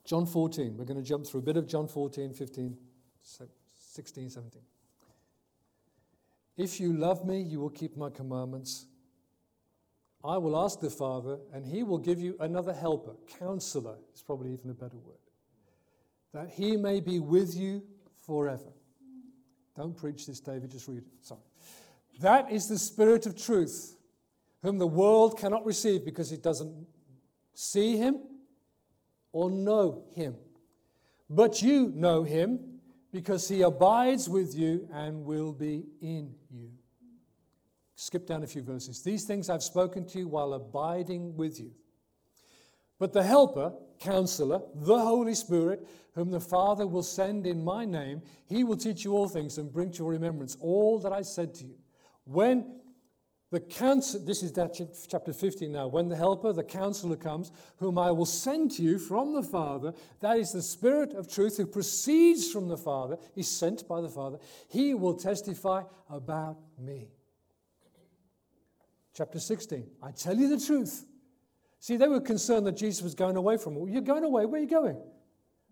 John 0.04 0.26
14, 0.26 0.76
we're 0.76 0.85
going 0.85 1.00
to 1.00 1.09
jump 1.09 1.26
through 1.26 1.40
a 1.40 1.42
bit 1.45 1.56
of 1.56 1.68
John 1.68 1.87
14, 1.87 2.33
15, 2.33 2.76
16, 3.23 4.30
17. 4.30 4.62
If 6.56 6.80
you 6.80 6.92
love 6.92 7.25
me, 7.25 7.40
you 7.40 7.61
will 7.61 7.71
keep 7.71 7.97
my 7.97 8.11
commandments. 8.11 8.87
I 10.26 10.38
will 10.38 10.59
ask 10.59 10.80
the 10.80 10.90
Father, 10.90 11.38
and 11.52 11.64
he 11.64 11.83
will 11.83 11.99
give 11.99 12.21
you 12.21 12.37
another 12.40 12.73
helper, 12.73 13.14
counselor, 13.38 13.97
is 14.14 14.23
probably 14.23 14.52
even 14.52 14.71
a 14.71 14.75
better 14.75 14.97
word, 14.97 15.16
that 16.35 16.50
he 16.50 16.76
may 16.76 17.00
be 17.00 17.21
with 17.21 17.54
you 17.54 17.83
forever. 18.26 18.73
Don't 19.76 19.97
preach 19.97 20.26
this, 20.26 20.40
David, 20.40 20.71
just 20.71 20.88
read 20.88 20.99
it. 20.99 21.04
Sorry. 21.21 21.40
That 22.21 22.50
is 22.50 22.66
the 22.66 22.78
Spirit 22.78 23.26
of 23.26 23.40
truth, 23.40 23.97
whom 24.62 24.78
the 24.78 24.87
world 24.87 25.38
cannot 25.38 25.64
receive 25.64 26.04
because 26.04 26.33
it 26.33 26.42
doesn't 26.42 26.75
see 27.54 27.97
him 27.97 28.21
or 29.33 29.50
know 29.50 30.04
him. 30.14 30.35
But 31.28 31.62
you 31.62 31.92
know 31.95 32.23
him 32.23 32.80
because 33.12 33.49
he 33.49 33.62
abides 33.62 34.28
with 34.28 34.54
you 34.54 34.88
and 34.92 35.25
will 35.25 35.52
be 35.52 35.85
in 36.00 36.35
you. 36.50 36.71
Skip 37.97 38.26
down 38.26 38.43
a 38.43 38.47
few 38.47 38.62
verses. 38.62 39.03
These 39.03 39.25
things 39.25 39.49
I've 39.49 39.62
spoken 39.62 40.07
to 40.09 40.19
you 40.19 40.29
while 40.29 40.53
abiding 40.53 41.35
with 41.37 41.59
you. 41.59 41.73
But 42.99 43.12
the 43.12 43.23
Helper, 43.23 43.73
Counselor, 43.99 44.61
the 44.75 44.99
Holy 44.99 45.35
Spirit, 45.35 45.87
whom 46.15 46.31
the 46.31 46.41
Father 46.41 46.87
will 46.87 47.03
send 47.03 47.47
in 47.47 47.65
my 47.65 47.85
name, 47.85 48.23
he 48.47 48.65
will 48.65 48.76
teach 48.76 49.05
you 49.05 49.15
all 49.15 49.29
things 49.29 49.59
and 49.59 49.73
bring 49.73 49.91
to 49.93 49.99
your 49.99 50.11
remembrance 50.11 50.57
all 50.61 50.99
that 51.00 51.12
I 51.12 51.23
said 51.23 51.55
to 51.57 51.65
you. 51.65 51.76
When 52.25 52.81
the 53.50 53.61
counselor, 53.61 54.25
this 54.25 54.43
is 54.43 54.53
that 54.53 54.79
chapter 55.09 55.33
15 55.33 55.71
now, 55.71 55.87
when 55.87 56.09
the 56.09 56.17
Helper, 56.17 56.53
the 56.53 56.65
Counselor 56.65 57.17
comes, 57.17 57.53
whom 57.79 57.97
I 57.97 58.11
will 58.11 58.26
send 58.26 58.73
to 58.73 58.83
you 58.83 58.99
from 58.99 59.35
the 59.35 59.43
Father, 59.43 59.95
that 60.21 60.37
is 60.37 60.53
the 60.53 60.62
Spirit 60.62 61.12
of 61.12 61.33
truth 61.33 61.57
who 61.57 61.67
proceeds 61.67 62.50
from 62.50 62.69
the 62.69 62.76
Father, 62.76 63.17
is 63.37 63.49
sent 63.49 63.87
by 63.87 64.00
the 64.00 64.09
Father, 64.09 64.38
he 64.69 64.95
will 64.95 65.15
testify 65.15 65.83
about 66.11 66.59
me. 66.79 67.09
Chapter 69.16 69.40
16. 69.40 69.87
I 70.02 70.11
tell 70.11 70.37
you 70.37 70.54
the 70.54 70.62
truth. 70.62 71.06
See, 71.80 71.96
they 71.96 72.06
were 72.06 72.20
concerned 72.20 72.66
that 72.66 72.76
Jesus 72.76 73.02
was 73.02 73.14
going 73.14 73.37
away 73.37 73.56
from 73.56 73.75
them. 73.75 73.88
You're 73.88 74.02
going 74.02 74.25
away. 74.25 74.44
Where 74.44 74.61
are 74.61 74.62
you 74.62 74.68
going? 74.68 74.99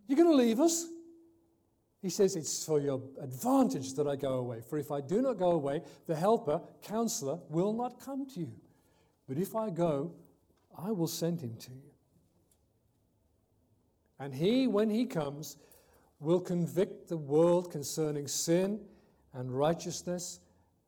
You're 0.06 0.16
going 0.16 0.30
to 0.30 0.34
leave 0.36 0.60
us? 0.60 0.86
He 2.00 2.08
says, 2.08 2.36
It's 2.36 2.64
for 2.64 2.80
your 2.80 3.02
advantage 3.20 3.94
that 3.94 4.06
I 4.06 4.16
go 4.16 4.34
away. 4.34 4.62
For 4.62 4.78
if 4.78 4.90
I 4.90 5.02
do 5.02 5.20
not 5.20 5.36
go 5.36 5.50
away, 5.50 5.82
the 6.06 6.16
helper, 6.16 6.62
counselor, 6.82 7.38
will 7.50 7.74
not 7.74 8.00
come 8.00 8.26
to 8.30 8.40
you. 8.40 8.52
But 9.28 9.36
if 9.36 9.54
I 9.54 9.68
go, 9.68 10.14
I 10.78 10.90
will 10.90 11.06
send 11.06 11.42
him 11.42 11.54
to 11.60 11.70
you. 11.70 11.90
And 14.18 14.34
he, 14.34 14.66
when 14.68 14.88
he 14.88 15.04
comes, 15.04 15.58
will 16.18 16.40
convict 16.40 17.08
the 17.08 17.18
world 17.18 17.70
concerning 17.70 18.26
sin 18.26 18.80
and 19.34 19.50
righteousness 19.50 20.40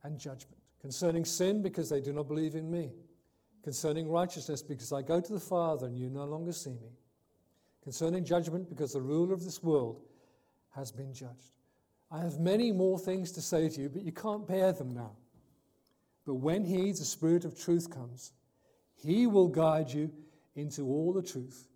and 0.02 0.18
judgment 0.18 0.55
concerning 0.86 1.24
sin 1.24 1.62
because 1.62 1.90
they 1.90 2.00
do 2.00 2.12
not 2.12 2.28
believe 2.28 2.54
in 2.54 2.70
me, 2.70 2.92
concerning 3.64 4.08
righteousness 4.08 4.62
because 4.62 4.92
I 4.92 5.02
go 5.02 5.20
to 5.20 5.32
the 5.32 5.40
Father 5.40 5.88
and 5.88 5.98
you 5.98 6.08
no 6.08 6.24
longer 6.26 6.52
see 6.52 6.74
me, 6.74 6.92
concerning 7.82 8.24
judgment 8.24 8.68
because 8.68 8.92
the 8.92 9.00
ruler 9.00 9.34
of 9.34 9.42
this 9.42 9.64
world 9.64 10.00
has 10.76 10.92
been 10.92 11.12
judged. 11.12 11.50
I 12.08 12.20
have 12.20 12.38
many 12.38 12.70
more 12.70 13.00
things 13.00 13.32
to 13.32 13.42
say 13.42 13.68
to 13.68 13.80
you, 13.80 13.88
but 13.88 14.02
you 14.02 14.12
can't 14.12 14.46
bear 14.46 14.72
them 14.72 14.94
now. 14.94 15.16
But 16.24 16.34
when 16.34 16.64
He, 16.64 16.92
the 16.92 16.98
Spirit 16.98 17.44
of 17.44 17.60
truth, 17.60 17.90
comes, 17.90 18.30
He 18.94 19.26
will 19.26 19.48
guide 19.48 19.90
you 19.90 20.12
into 20.54 20.86
all 20.86 21.12
the 21.12 21.20
truth. 21.20 21.66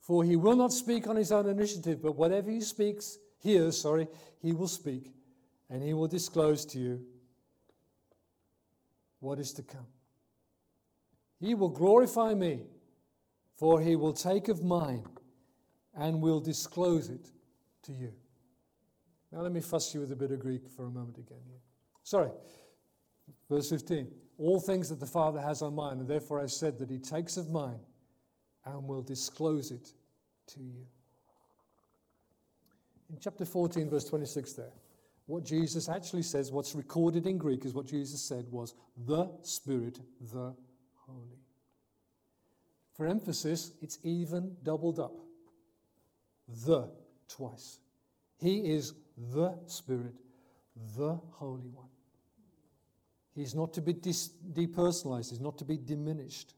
For 0.00 0.24
He 0.24 0.36
will 0.36 0.56
not 0.56 0.72
speak 0.72 1.06
on 1.06 1.16
His 1.16 1.32
own 1.32 1.50
initiative, 1.50 2.00
but 2.00 2.16
whatever 2.16 2.50
He 2.50 2.62
speaks, 2.62 3.18
hears, 3.42 3.78
sorry, 3.78 4.08
He 4.40 4.54
will 4.54 4.68
speak, 4.68 5.12
and 5.68 5.82
He 5.82 5.92
will 5.92 6.08
disclose 6.08 6.64
to 6.64 6.78
you 6.78 7.04
what 9.22 9.38
is 9.38 9.52
to 9.52 9.62
come. 9.62 9.86
He 11.38 11.54
will 11.54 11.68
glorify 11.68 12.34
me, 12.34 12.64
for 13.56 13.80
he 13.80 13.94
will 13.94 14.12
take 14.12 14.48
of 14.48 14.62
mine 14.64 15.04
and 15.94 16.20
will 16.20 16.40
disclose 16.40 17.08
it 17.08 17.30
to 17.84 17.92
you. 17.92 18.12
Now, 19.30 19.40
let 19.40 19.52
me 19.52 19.60
fuss 19.60 19.94
you 19.94 20.00
with 20.00 20.10
a 20.10 20.16
bit 20.16 20.32
of 20.32 20.40
Greek 20.40 20.68
for 20.68 20.86
a 20.86 20.90
moment 20.90 21.18
again. 21.18 21.38
Sorry. 22.02 22.30
Verse 23.48 23.70
15. 23.70 24.08
All 24.38 24.60
things 24.60 24.88
that 24.88 24.98
the 24.98 25.06
Father 25.06 25.40
has 25.40 25.62
are 25.62 25.70
mine, 25.70 26.00
and 26.00 26.08
therefore 26.08 26.40
I 26.40 26.46
said 26.46 26.78
that 26.80 26.90
he 26.90 26.98
takes 26.98 27.36
of 27.36 27.48
mine 27.48 27.80
and 28.64 28.88
will 28.88 29.02
disclose 29.02 29.70
it 29.70 29.92
to 30.48 30.60
you. 30.60 30.84
In 33.08 33.18
chapter 33.20 33.44
14, 33.44 33.88
verse 33.88 34.04
26, 34.04 34.54
there. 34.54 34.72
What 35.32 35.46
Jesus 35.46 35.88
actually 35.88 36.24
says, 36.24 36.52
what's 36.52 36.74
recorded 36.74 37.26
in 37.26 37.38
Greek, 37.38 37.64
is 37.64 37.72
what 37.72 37.86
Jesus 37.86 38.20
said 38.20 38.44
was 38.50 38.74
the 39.06 39.30
Spirit, 39.40 39.98
the 40.30 40.54
Holy. 41.06 41.40
For 42.94 43.06
emphasis, 43.06 43.72
it's 43.80 43.98
even 44.02 44.54
doubled 44.62 45.00
up. 45.00 45.14
The 46.66 46.90
twice. 47.30 47.78
He 48.36 48.74
is 48.74 48.92
the 49.32 49.58
Spirit, 49.64 50.16
the 50.98 51.18
Holy 51.30 51.70
One. 51.70 51.88
He's 53.34 53.54
not 53.54 53.72
to 53.72 53.80
be 53.80 53.94
dis- 53.94 54.34
depersonalized, 54.52 55.30
he's 55.30 55.40
not 55.40 55.56
to 55.56 55.64
be 55.64 55.78
diminished. 55.78 56.52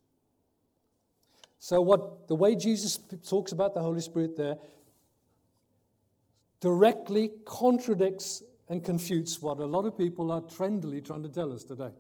So, 1.61 1.81
what 1.81 2.26
the 2.26 2.35
way 2.35 2.57
Jesus 2.57 2.99
talks 3.25 3.52
about 3.52 3.73
the 3.73 3.83
Holy 3.83 4.00
Spirit 4.00 4.37
there 4.37 4.57
directly 6.59 7.31
contradicts 7.45 8.43
and 8.68 8.85
confutes 8.85 9.40
what 9.42 9.59
a 9.59 9.66
lot 9.66 9.85
of 9.85 9.97
people 9.97 10.33
are 10.33 10.40
trendily 10.42 11.04
trying 11.04 11.23
to 11.23 11.28
tell 11.28 11.52
us 11.52 11.64
today. 11.64 11.90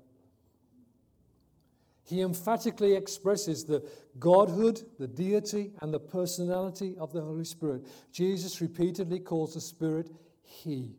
He 2.06 2.20
emphatically 2.20 2.94
expresses 2.94 3.64
the 3.64 3.82
godhood, 4.18 4.82
the 4.98 5.08
deity, 5.08 5.72
and 5.80 5.92
the 5.92 6.00
personality 6.00 6.94
of 6.98 7.12
the 7.12 7.22
Holy 7.22 7.44
Spirit. 7.44 7.86
Jesus 8.12 8.60
repeatedly 8.60 9.20
calls 9.20 9.54
the 9.54 9.60
Spirit 9.60 10.10
He. 10.42 10.96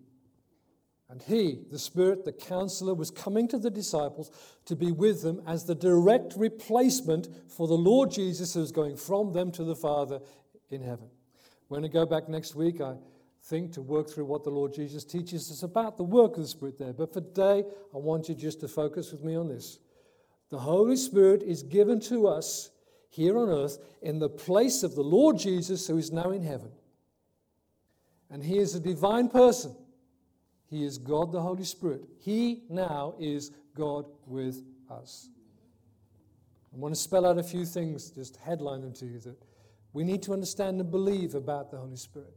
And 1.07 1.22
he, 1.22 1.60
the 1.69 1.77
Spirit, 1.77 2.25
the 2.25 2.31
counselor, 2.31 2.95
was 2.95 3.12
coming 3.12 3.48
to 3.50 3.60
the 3.60 3.69
disciples 3.69 4.31
to 4.65 4.75
be 4.75 4.91
with 4.91 5.22
them 5.22 5.41
as 5.45 5.65
the 5.65 5.75
direct 5.75 6.34
replacement 6.36 7.27
for 7.48 7.67
the 7.67 7.75
Lord 7.75 8.10
Jesus 8.10 8.55
who 8.55 8.62
was 8.62 8.72
going 8.72 8.98
from 8.98 9.31
them 9.31 9.51
to 9.51 9.63
the 9.63 9.75
Father 9.75 10.19
in 10.72 10.81
heaven. 10.81 11.10
When 11.67 11.86
I 11.86 11.89
go 11.89 12.07
back 12.07 12.27
next 12.27 12.55
week, 12.55 12.81
I 12.81 12.95
think 13.45 13.71
to 13.73 13.81
work 13.81 14.09
through 14.09 14.25
what 14.25 14.43
the 14.43 14.49
Lord 14.49 14.73
Jesus 14.73 15.03
teaches 15.03 15.51
us 15.51 15.63
about 15.63 15.97
the 15.97 16.03
work 16.03 16.35
of 16.35 16.41
the 16.41 16.47
Spirit 16.47 16.77
there. 16.77 16.93
But 16.93 17.13
for 17.13 17.21
today, 17.21 17.63
I 17.93 17.97
want 17.97 18.27
you 18.27 18.35
just 18.35 18.59
to 18.61 18.67
focus 18.67 19.11
with 19.11 19.23
me 19.23 19.35
on 19.35 19.47
this. 19.47 19.79
The 20.49 20.57
Holy 20.57 20.95
Spirit 20.95 21.43
is 21.43 21.61
given 21.61 21.99
to 22.01 22.27
us 22.27 22.71
here 23.09 23.37
on 23.37 23.49
earth 23.49 23.77
in 24.01 24.19
the 24.19 24.29
place 24.29 24.83
of 24.83 24.95
the 24.95 25.03
Lord 25.03 25.37
Jesus 25.37 25.87
who 25.87 25.97
is 25.97 26.11
now 26.11 26.31
in 26.31 26.41
heaven. 26.41 26.71
And 28.29 28.43
he 28.43 28.57
is 28.57 28.73
a 28.73 28.79
divine 28.79 29.29
person. 29.29 29.75
He 30.67 30.83
is 30.83 30.97
God 30.97 31.31
the 31.31 31.41
Holy 31.41 31.63
Spirit. 31.63 32.01
He 32.19 32.63
now 32.69 33.13
is 33.19 33.51
God 33.75 34.05
with 34.25 34.63
us. 34.89 35.29
I 36.73 36.77
want 36.77 36.93
to 36.93 36.99
spell 36.99 37.25
out 37.25 37.37
a 37.37 37.43
few 37.43 37.65
things, 37.65 38.09
just 38.09 38.37
headline 38.37 38.81
them 38.81 38.93
to 38.93 39.05
you 39.05 39.19
that 39.19 39.37
we 39.93 40.03
need 40.03 40.23
to 40.23 40.33
understand 40.33 40.81
and 40.81 40.91
believe 40.91 41.35
about 41.35 41.71
the 41.71 41.77
Holy 41.77 41.95
Spirit, 41.95 42.33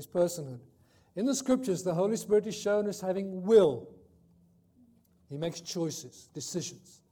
his 0.00 0.06
personhood. 0.06 0.60
In 1.14 1.26
the 1.26 1.34
scriptures, 1.34 1.82
the 1.82 1.94
Holy 1.94 2.16
Spirit 2.16 2.46
is 2.46 2.56
shown 2.56 2.86
as 2.86 3.00
having 3.00 3.42
will. 3.42 3.88
He 5.28 5.36
makes 5.36 5.60
choices, 5.60 6.28
decisions. 6.32 7.02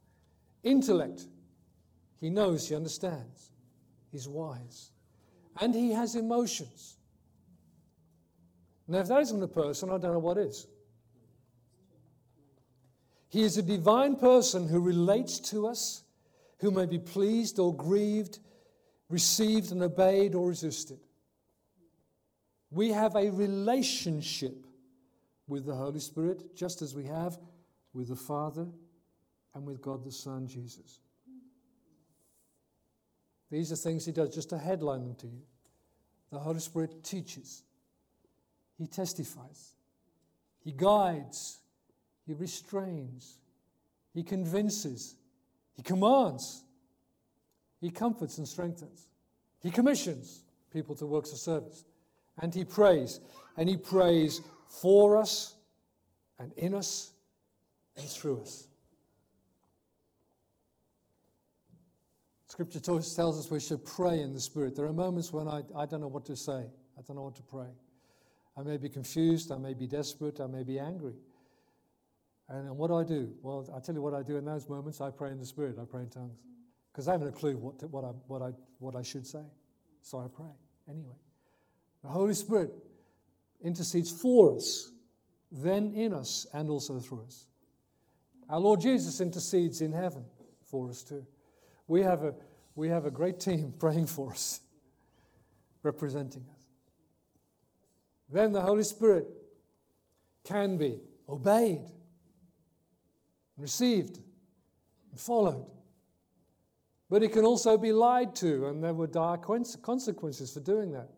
Intellect. 0.63 1.27
He 2.19 2.29
knows, 2.29 2.67
he 2.67 2.75
understands. 2.75 3.51
He's 4.11 4.27
wise. 4.27 4.91
And 5.61 5.75
he 5.75 5.91
has 5.91 6.15
emotions. 6.15 6.97
Now, 8.87 8.99
if 8.99 9.07
that 9.07 9.21
isn't 9.21 9.43
a 9.43 9.47
person, 9.47 9.89
I 9.89 9.99
don't 9.99 10.13
know 10.13 10.19
what 10.19 10.37
is. 10.37 10.65
He 13.29 13.43
is 13.43 13.57
a 13.57 13.61
divine 13.61 14.15
person 14.15 14.67
who 14.67 14.79
relates 14.79 15.39
to 15.51 15.67
us, 15.67 16.03
who 16.59 16.71
may 16.71 16.87
be 16.87 16.97
pleased 16.97 17.59
or 17.59 17.75
grieved, 17.75 18.39
received 19.09 19.71
and 19.71 19.83
obeyed 19.83 20.33
or 20.33 20.47
resisted. 20.47 20.99
We 22.71 22.89
have 22.89 23.15
a 23.15 23.31
relationship 23.31 24.65
with 25.47 25.65
the 25.65 25.75
Holy 25.75 25.99
Spirit, 25.99 26.55
just 26.55 26.81
as 26.81 26.93
we 26.93 27.05
have 27.05 27.39
with 27.93 28.09
the 28.09 28.15
Father 28.15 28.67
and 29.55 29.65
with 29.65 29.81
God 29.81 30.03
the 30.03 30.11
Son, 30.11 30.47
Jesus. 30.47 30.99
These 33.51 33.71
are 33.71 33.75
things 33.75 34.05
he 34.05 34.11
does, 34.11 34.33
just 34.33 34.49
to 34.49 34.57
headline 34.57 35.03
them 35.03 35.15
to 35.15 35.27
you. 35.27 35.41
The 36.31 36.37
Holy 36.37 36.59
Spirit 36.59 37.03
teaches. 37.03 37.63
He 38.77 38.85
testifies, 38.85 39.73
He 40.63 40.71
guides, 40.71 41.59
He 42.25 42.33
restrains, 42.33 43.39
He 44.13 44.23
convinces, 44.23 45.15
He 45.75 45.81
commands, 45.81 46.63
He 47.81 47.89
comforts 47.89 48.37
and 48.37 48.47
strengthens, 48.47 49.07
He 49.61 49.71
commissions 49.71 50.43
people 50.71 50.93
to 50.95 51.07
works 51.07 51.31
of 51.31 51.39
service, 51.39 51.83
and 52.41 52.53
He 52.53 52.63
prays. 52.63 53.19
And 53.57 53.67
He 53.69 53.77
prays 53.77 54.41
for 54.67 55.17
us 55.17 55.55
and 56.39 56.51
in 56.53 56.73
us 56.73 57.11
and 57.95 58.07
through 58.07 58.41
us. 58.41 58.67
Scripture 62.47 62.79
tells 62.79 63.39
us 63.39 63.49
we 63.51 63.59
should 63.59 63.85
pray 63.85 64.21
in 64.21 64.33
the 64.33 64.39
Spirit. 64.39 64.75
There 64.75 64.85
are 64.85 64.93
moments 64.93 65.31
when 65.31 65.47
I, 65.47 65.61
I 65.75 65.85
don't 65.85 66.01
know 66.01 66.07
what 66.07 66.25
to 66.25 66.35
say, 66.35 66.65
I 66.97 67.01
don't 67.07 67.15
know 67.15 67.23
what 67.23 67.35
to 67.35 67.43
pray. 67.43 67.69
I 68.57 68.63
may 68.63 68.77
be 68.77 68.89
confused, 68.89 69.51
I 69.51 69.57
may 69.57 69.73
be 69.73 69.87
desperate, 69.87 70.41
I 70.41 70.47
may 70.47 70.63
be 70.63 70.79
angry. 70.79 71.13
And, 72.49 72.67
and 72.67 72.77
what 72.77 72.87
do 72.87 72.95
I 72.95 73.03
do? 73.03 73.31
Well, 73.41 73.69
I 73.73 73.79
tell 73.79 73.95
you 73.95 74.01
what 74.01 74.13
I 74.13 74.23
do 74.23 74.35
in 74.35 74.45
those 74.45 74.67
moments. 74.67 74.99
I 74.99 75.11
pray 75.11 75.31
in 75.31 75.39
the 75.39 75.45
Spirit, 75.45 75.77
I 75.81 75.85
pray 75.85 76.01
in 76.01 76.09
tongues. 76.09 76.39
Because 76.91 77.07
I 77.07 77.13
haven't 77.13 77.29
a 77.29 77.31
clue 77.31 77.55
what, 77.55 77.79
to, 77.79 77.87
what, 77.87 78.03
I, 78.03 78.09
what, 78.27 78.41
I, 78.41 78.51
what 78.79 78.95
I 78.95 79.03
should 79.03 79.25
say. 79.25 79.43
So 80.01 80.19
I 80.19 80.27
pray 80.27 80.51
anyway. 80.89 81.15
The 82.03 82.09
Holy 82.09 82.33
Spirit 82.33 82.71
intercedes 83.61 84.11
for 84.11 84.55
us, 84.55 84.91
then 85.51 85.93
in 85.93 86.13
us, 86.13 86.47
and 86.53 86.69
also 86.69 86.99
through 86.99 87.23
us. 87.25 87.45
Our 88.49 88.59
Lord 88.59 88.81
Jesus 88.81 89.21
intercedes 89.21 89.81
in 89.81 89.91
heaven 89.91 90.25
for 90.63 90.89
us 90.89 91.03
too. 91.03 91.25
We 91.87 92.01
have 92.01 92.23
a, 92.23 92.33
we 92.75 92.89
have 92.89 93.05
a 93.05 93.11
great 93.11 93.39
team 93.39 93.73
praying 93.79 94.07
for 94.07 94.31
us, 94.31 94.61
representing 95.83 96.45
us 96.53 96.59
then 98.31 98.51
the 98.51 98.61
Holy 98.61 98.83
Spirit 98.83 99.27
can 100.43 100.77
be 100.77 100.99
obeyed, 101.27 101.81
received, 103.57 104.19
and 105.11 105.19
followed. 105.19 105.65
But 107.09 107.23
it 107.23 107.31
can 107.31 107.43
also 107.43 107.77
be 107.77 107.91
lied 107.91 108.35
to, 108.35 108.67
and 108.67 108.83
there 108.83 108.93
were 108.93 109.07
dire 109.07 109.37
consequences 109.37 110.53
for 110.53 110.59
doing 110.59 110.91
that 110.91 111.09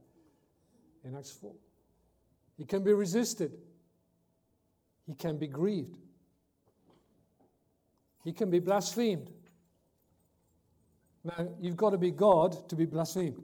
in 1.04 1.16
Acts 1.16 1.32
4. 1.32 1.54
He 2.58 2.66
can 2.66 2.84
be 2.84 2.94
resisted, 2.94 3.52
he 5.06 5.14
can 5.14 5.38
be 5.38 5.48
grieved, 5.48 5.98
he 8.24 8.34
can 8.34 8.50
be 8.50 8.60
blasphemed. 8.60 9.32
Now, 11.24 11.50
you've 11.60 11.78
got 11.78 11.92
to 11.92 12.00
be 12.00 12.12
God 12.12 12.68
to 12.70 12.76
be 12.76 12.86
blasphemed. 12.86 13.44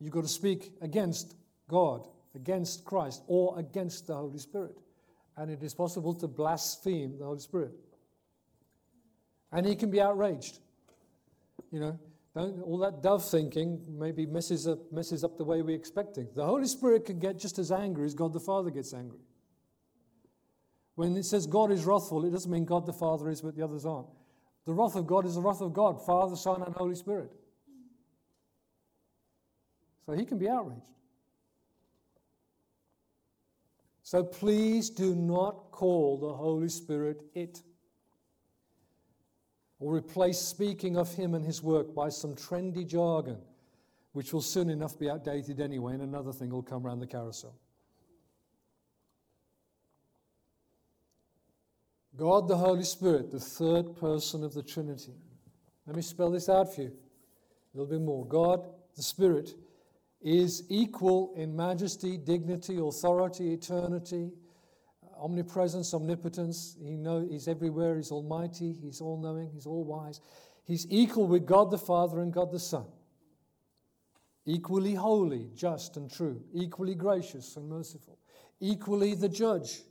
You've 0.00 0.12
got 0.12 0.22
to 0.22 0.28
speak 0.28 0.72
against 0.80 1.36
God 1.68 2.08
against 2.36 2.84
Christ 2.84 3.22
or 3.26 3.58
against 3.58 4.06
the 4.06 4.14
Holy 4.14 4.38
Spirit. 4.38 4.78
And 5.36 5.50
it 5.50 5.62
is 5.62 5.74
possible 5.74 6.14
to 6.14 6.28
blaspheme 6.28 7.18
the 7.18 7.24
Holy 7.24 7.40
Spirit. 7.40 7.72
And 9.50 9.66
he 9.66 9.74
can 9.74 9.90
be 9.90 10.00
outraged. 10.00 10.60
You 11.72 11.80
know, 11.80 11.98
all 12.36 12.78
that 12.78 13.02
dove 13.02 13.28
thinking 13.28 13.80
maybe 13.88 14.26
messes 14.26 14.66
up, 14.66 14.78
messes 14.92 15.24
up 15.24 15.38
the 15.38 15.44
way 15.44 15.62
we're 15.62 15.76
expecting. 15.76 16.28
The 16.34 16.44
Holy 16.44 16.66
Spirit 16.66 17.06
can 17.06 17.18
get 17.18 17.38
just 17.38 17.58
as 17.58 17.72
angry 17.72 18.04
as 18.04 18.14
God 18.14 18.32
the 18.32 18.40
Father 18.40 18.70
gets 18.70 18.92
angry. 18.92 19.20
When 20.96 21.16
it 21.16 21.24
says 21.24 21.46
God 21.46 21.70
is 21.70 21.84
wrathful, 21.84 22.24
it 22.24 22.30
doesn't 22.30 22.50
mean 22.50 22.64
God 22.64 22.86
the 22.86 22.92
Father 22.92 23.28
is, 23.30 23.40
but 23.40 23.56
the 23.56 23.64
others 23.64 23.86
aren't. 23.86 24.08
The 24.66 24.72
wrath 24.72 24.96
of 24.96 25.06
God 25.06 25.24
is 25.26 25.36
the 25.36 25.40
wrath 25.40 25.60
of 25.60 25.72
God, 25.72 26.04
Father, 26.04 26.36
Son, 26.36 26.62
and 26.62 26.74
Holy 26.74 26.94
Spirit. 26.94 27.30
So 30.04 30.12
he 30.12 30.24
can 30.24 30.38
be 30.38 30.48
outraged. 30.48 30.80
So 34.02 34.22
please 34.22 34.88
do 34.88 35.14
not 35.14 35.70
call 35.72 36.18
the 36.18 36.32
Holy 36.32 36.68
Spirit 36.68 37.22
it. 37.34 37.62
Or 39.78 39.94
replace 39.94 40.38
speaking 40.38 40.96
of 40.96 41.14
Him 41.14 41.34
and 41.34 41.44
His 41.44 41.62
work 41.62 41.94
by 41.94 42.08
some 42.08 42.34
trendy 42.34 42.86
jargon, 42.86 43.38
which 44.12 44.32
will 44.32 44.40
soon 44.40 44.70
enough 44.70 44.98
be 44.98 45.10
outdated 45.10 45.60
anyway, 45.60 45.94
and 45.94 46.02
another 46.02 46.32
thing 46.32 46.50
will 46.50 46.62
come 46.62 46.86
around 46.86 47.00
the 47.00 47.06
carousel. 47.06 47.54
God 52.16 52.48
the 52.48 52.56
Holy 52.56 52.84
Spirit, 52.84 53.30
the 53.30 53.38
third 53.38 53.94
person 53.96 54.42
of 54.42 54.54
the 54.54 54.62
Trinity. 54.62 55.12
Let 55.86 55.96
me 55.96 56.02
spell 56.02 56.30
this 56.30 56.48
out 56.48 56.74
for 56.74 56.82
you 56.82 56.88
a 56.88 57.78
little 57.78 57.90
bit 57.90 58.00
more. 58.00 58.26
God 58.26 58.66
the 58.96 59.02
Spirit 59.02 59.54
is 60.22 60.64
equal 60.70 61.34
in 61.36 61.54
majesty, 61.54 62.16
dignity, 62.16 62.78
authority, 62.80 63.52
eternity, 63.52 64.32
omnipresence, 65.20 65.92
omnipotence. 65.94 66.76
He 66.80 66.96
know, 66.96 67.26
he's 67.28 67.48
everywhere, 67.48 67.96
he's 67.96 68.10
almighty, 68.10 68.72
he's 68.82 69.00
all 69.00 69.18
knowing, 69.18 69.50
he's 69.52 69.66
all 69.66 69.84
wise. 69.84 70.20
He's 70.64 70.86
equal 70.90 71.26
with 71.26 71.46
God 71.46 71.70
the 71.70 71.78
Father 71.78 72.20
and 72.20 72.32
God 72.32 72.50
the 72.50 72.58
Son. 72.58 72.86
Equally 74.44 74.94
holy, 74.94 75.50
just, 75.54 75.96
and 75.96 76.10
true. 76.10 76.42
Equally 76.54 76.94
gracious 76.94 77.56
and 77.56 77.68
merciful. 77.68 78.18
Equally 78.60 79.14
the 79.14 79.28
judge. 79.28 79.82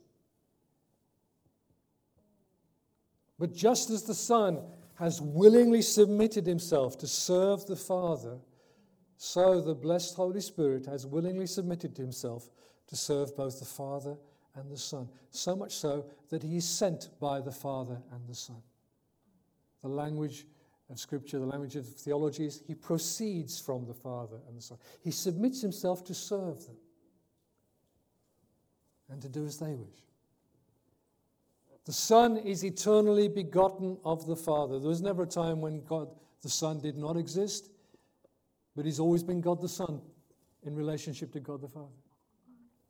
But 3.38 3.54
just 3.54 3.90
as 3.90 4.02
the 4.04 4.14
Son 4.14 4.62
has 4.94 5.20
willingly 5.20 5.82
submitted 5.82 6.46
himself 6.46 6.96
to 6.98 7.06
serve 7.06 7.66
the 7.66 7.76
Father, 7.76 8.38
so 9.18 9.60
the 9.60 9.74
blessed 9.74 10.14
Holy 10.14 10.40
Spirit 10.40 10.86
has 10.86 11.06
willingly 11.06 11.46
submitted 11.46 11.96
himself 11.96 12.48
to 12.88 12.96
serve 12.96 13.36
both 13.36 13.58
the 13.58 13.66
Father 13.66 14.16
and 14.56 14.70
the 14.70 14.76
Son, 14.76 15.08
so 15.30 15.54
much 15.54 15.76
so 15.76 16.06
that 16.30 16.42
he 16.42 16.56
is 16.56 16.68
sent 16.68 17.10
by 17.20 17.40
the 17.40 17.52
Father 17.52 18.00
and 18.12 18.26
the 18.26 18.34
Son. 18.34 18.62
The 19.82 19.88
language 19.88 20.46
of 20.90 20.98
Scripture, 20.98 21.38
the 21.38 21.46
language 21.46 21.76
of 21.76 21.86
theology 21.86 22.46
is 22.46 22.62
he 22.66 22.74
proceeds 22.74 23.60
from 23.60 23.86
the 23.86 23.94
Father 23.94 24.38
and 24.48 24.56
the 24.56 24.62
Son. 24.62 24.78
He 25.02 25.10
submits 25.10 25.60
himself 25.60 26.04
to 26.04 26.14
serve 26.14 26.64
them 26.66 26.76
and 29.10 29.20
to 29.22 29.28
do 29.28 29.44
as 29.44 29.58
they 29.58 29.74
wish. 29.74 30.04
The 31.84 31.92
Son 31.92 32.36
is 32.36 32.64
eternally 32.64 33.28
begotten 33.28 33.98
of 34.04 34.26
the 34.26 34.34
Father. 34.34 34.80
There 34.80 34.88
was 34.88 35.02
never 35.02 35.22
a 35.22 35.26
time 35.26 35.60
when 35.60 35.84
God 35.84 36.08
the 36.42 36.48
Son 36.48 36.80
did 36.80 36.96
not 36.96 37.16
exist. 37.16 37.70
But 38.76 38.84
he's 38.84 39.00
always 39.00 39.22
been 39.22 39.40
God 39.40 39.60
the 39.60 39.68
Son 39.68 40.00
in 40.64 40.74
relationship 40.74 41.32
to 41.32 41.40
God 41.40 41.62
the 41.62 41.68
Father. 41.68 41.86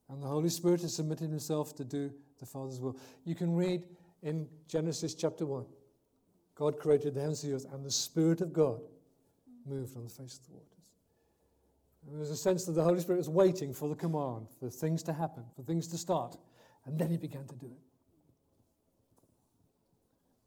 And 0.09 0.23
the 0.23 0.27
Holy 0.27 0.49
Spirit 0.49 0.83
has 0.83 0.95
submitted 0.95 1.31
himself 1.31 1.75
to 1.77 1.85
do 1.85 2.12
the 2.38 2.47
Father's 2.47 2.81
will. 2.81 2.97
You 3.25 3.35
can 3.35 3.55
read 3.55 3.85
in 4.23 4.49
Genesis 4.69 5.14
chapter 5.14 5.47
1 5.47 5.64
God 6.55 6.79
created 6.79 7.14
the 7.14 7.21
heavens 7.21 7.45
and 7.45 7.53
the 7.53 7.57
earth, 7.57 7.66
and 7.73 7.85
the 7.85 7.90
Spirit 7.90 8.40
of 8.40 8.53
God 8.53 8.81
moved 9.66 9.97
on 9.97 10.05
the 10.05 10.11
face 10.11 10.38
of 10.38 10.47
the 10.47 10.53
waters. 10.53 10.71
And 12.09 12.19
was 12.19 12.31
a 12.31 12.37
sense 12.37 12.64
that 12.64 12.73
the 12.73 12.83
Holy 12.83 13.01
Spirit 13.01 13.19
was 13.19 13.29
waiting 13.29 13.75
for 13.75 13.88
the 13.88 13.95
command, 13.95 14.47
for 14.59 14.71
things 14.71 15.03
to 15.05 15.12
happen, 15.12 15.45
for 15.55 15.62
things 15.62 15.87
to 15.88 15.99
start, 15.99 16.37
and 16.87 16.99
then 16.99 17.11
he 17.11 17.19
began 17.19 17.45
to 17.47 17.55
do 17.57 17.66
it. 17.66 17.83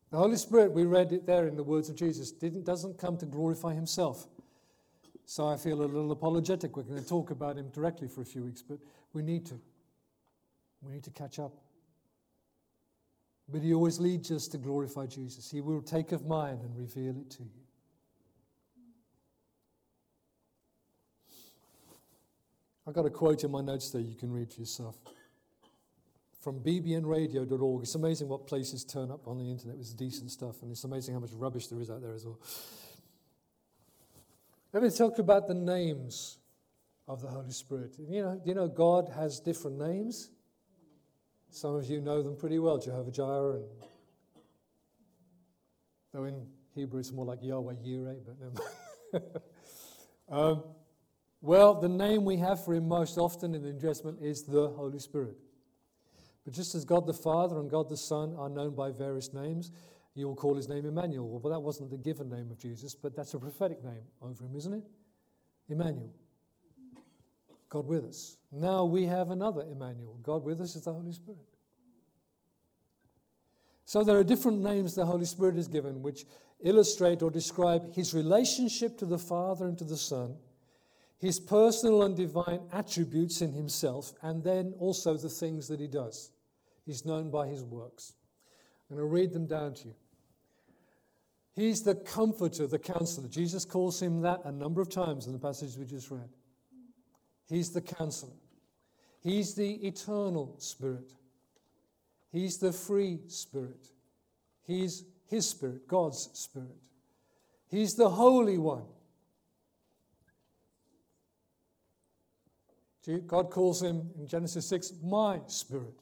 The 0.09 0.17
Holy 0.17 0.37
Spirit, 0.37 0.71
we 0.71 0.85
read 0.85 1.11
it 1.11 1.27
there 1.27 1.47
in 1.47 1.55
the 1.55 1.63
words 1.63 1.89
of 1.89 1.95
Jesus, 1.95 2.31
doesn't 2.31 2.97
come 2.97 3.15
to 3.17 3.27
glorify 3.27 3.75
himself. 3.75 4.27
So 5.29 5.47
I 5.47 5.57
feel 5.57 5.79
a 5.79 5.85
little 5.85 6.11
apologetic. 6.11 6.75
We're 6.75 6.81
going 6.81 7.03
to 7.03 7.07
talk 7.07 7.29
about 7.29 7.55
him 7.55 7.69
directly 7.69 8.07
for 8.07 8.21
a 8.21 8.25
few 8.25 8.45
weeks, 8.45 8.63
but 8.63 8.79
we 9.13 9.21
need 9.21 9.45
to. 9.45 9.61
We 10.81 10.91
need 10.91 11.03
to 11.03 11.11
catch 11.11 11.37
up. 11.37 11.53
But 13.47 13.61
he 13.61 13.75
always 13.75 13.99
leads 13.99 14.31
us 14.31 14.47
to 14.47 14.57
glorify 14.57 15.05
Jesus. 15.05 15.51
He 15.51 15.61
will 15.61 15.83
take 15.83 16.13
of 16.13 16.25
mine 16.25 16.57
and 16.63 16.75
reveal 16.75 17.15
it 17.15 17.29
to 17.29 17.43
you. 17.43 17.61
I've 22.87 22.95
got 22.95 23.05
a 23.05 23.11
quote 23.11 23.43
in 23.43 23.51
my 23.51 23.61
notes 23.61 23.91
there 23.91 24.01
you 24.01 24.15
can 24.15 24.31
read 24.31 24.51
for 24.51 24.61
yourself. 24.61 24.97
From 26.41 26.59
bbnradio.org. 26.59 27.83
It's 27.83 27.93
amazing 27.93 28.29
what 28.29 28.47
places 28.47 28.83
turn 28.83 29.11
up 29.11 29.27
on 29.27 29.37
the 29.37 29.51
internet 29.51 29.77
with 29.77 29.95
decent 29.95 30.31
stuff, 30.31 30.63
and 30.63 30.71
it's 30.71 30.85
amazing 30.85 31.13
how 31.13 31.19
much 31.19 31.33
rubbish 31.33 31.67
there 31.67 31.79
is 31.79 31.91
out 31.91 32.01
there 32.01 32.15
as 32.15 32.25
well. 32.25 32.39
Let 34.71 34.83
me 34.83 34.91
talk 34.91 35.17
about 35.17 35.47
the 35.47 35.55
names 35.55 36.37
of 37.07 37.23
the 37.23 37.27
Holy 37.27 37.51
Spirit. 37.51 37.95
You 37.97 38.21
know, 38.21 38.41
you 38.45 38.53
know 38.53 38.67
God 38.67 39.09
has 39.15 39.39
different 39.39 39.79
names. 39.79 40.29
Some 41.49 41.73
of 41.75 41.89
you 41.89 42.01
know 42.01 42.21
them 42.21 42.35
pretty 42.35 42.59
well, 42.59 42.77
Jehovah 42.77 43.09
Jireh, 43.09 43.55
and 43.55 43.65
though 46.13 46.25
in 46.25 46.45
Hebrew 46.75 46.99
it's 46.99 47.11
more 47.11 47.25
like 47.25 47.39
Yahweh 47.41 47.73
Yireh, 47.83 48.19
but 49.11 49.43
um, 50.29 50.63
well, 51.41 51.73
the 51.73 51.89
name 51.89 52.23
we 52.23 52.37
have 52.37 52.63
for 52.63 52.75
him 52.75 52.87
most 52.87 53.17
often 53.17 53.55
in 53.55 53.63
the 53.63 53.71
New 53.71 53.79
Testament 53.79 54.19
is 54.21 54.43
the 54.43 54.67
Holy 54.67 54.99
Spirit. 54.99 55.37
But 56.45 56.53
just 56.53 56.75
as 56.75 56.85
God 56.85 57.07
the 57.07 57.13
Father 57.13 57.59
and 57.59 57.71
God 57.71 57.89
the 57.89 57.97
Son 57.97 58.35
are 58.37 58.49
known 58.49 58.75
by 58.75 58.91
various 58.91 59.33
names, 59.33 59.71
you 60.15 60.27
will 60.27 60.35
call 60.35 60.55
his 60.55 60.67
name 60.67 60.85
Emmanuel. 60.85 61.27
Well, 61.27 61.53
that 61.53 61.59
wasn't 61.59 61.91
the 61.91 61.97
given 61.97 62.29
name 62.29 62.51
of 62.51 62.57
Jesus, 62.57 62.95
but 62.95 63.15
that's 63.15 63.33
a 63.33 63.39
prophetic 63.39 63.83
name 63.83 64.03
over 64.21 64.43
him, 64.43 64.55
isn't 64.55 64.73
it? 64.73 64.83
Emmanuel. 65.69 66.13
God 67.69 67.85
with 67.85 68.05
us. 68.05 68.37
Now 68.51 68.83
we 68.85 69.05
have 69.05 69.29
another 69.29 69.61
Emmanuel. 69.61 70.17
God 70.23 70.43
with 70.43 70.59
us 70.59 70.75
is 70.75 70.83
the 70.83 70.93
Holy 70.93 71.13
Spirit. 71.13 71.39
So 73.85 74.03
there 74.03 74.17
are 74.17 74.23
different 74.23 74.61
names 74.61 74.93
the 74.95 75.05
Holy 75.05 75.25
Spirit 75.25 75.57
is 75.57 75.67
given 75.67 76.01
which 76.01 76.25
illustrate 76.61 77.21
or 77.21 77.31
describe 77.31 77.93
his 77.93 78.13
relationship 78.13 78.97
to 78.97 79.05
the 79.05 79.17
Father 79.17 79.65
and 79.65 79.77
to 79.77 79.83
the 79.83 79.97
Son, 79.97 80.35
his 81.17 81.39
personal 81.39 82.03
and 82.03 82.15
divine 82.15 82.61
attributes 82.71 83.41
in 83.41 83.53
himself, 83.53 84.13
and 84.21 84.43
then 84.43 84.73
also 84.79 85.17
the 85.17 85.29
things 85.29 85.67
that 85.67 85.79
he 85.79 85.87
does. 85.87 86.31
He's 86.85 87.05
known 87.05 87.29
by 87.29 87.47
his 87.47 87.63
works. 87.63 88.13
I'm 88.89 88.97
going 88.97 89.07
to 89.07 89.13
read 89.13 89.33
them 89.33 89.45
down 89.45 89.73
to 89.75 89.87
you. 89.89 89.95
He's 91.53 91.81
the 91.81 91.95
comforter, 91.95 92.67
the 92.67 92.79
counselor. 92.79 93.27
Jesus 93.27 93.65
calls 93.65 94.01
him 94.01 94.21
that 94.21 94.41
a 94.45 94.51
number 94.51 94.81
of 94.81 94.89
times 94.89 95.27
in 95.27 95.33
the 95.33 95.39
passage 95.39 95.75
we 95.77 95.85
just 95.85 96.09
read. 96.09 96.29
He's 97.49 97.71
the 97.71 97.81
counselor. 97.81 98.33
He's 99.21 99.55
the 99.55 99.73
eternal 99.85 100.55
spirit. 100.59 101.11
He's 102.31 102.57
the 102.57 102.71
free 102.71 103.19
spirit. 103.27 103.89
He's 104.63 105.03
his 105.27 105.49
spirit, 105.49 105.87
God's 105.87 106.29
spirit. 106.33 106.77
He's 107.69 107.93
the 107.95 108.09
holy 108.09 108.57
one. 108.57 108.85
God 113.25 113.49
calls 113.49 113.81
him 113.81 114.11
in 114.19 114.27
Genesis 114.27 114.69
6, 114.69 114.93
my 115.03 115.39
spirit. 115.47 115.99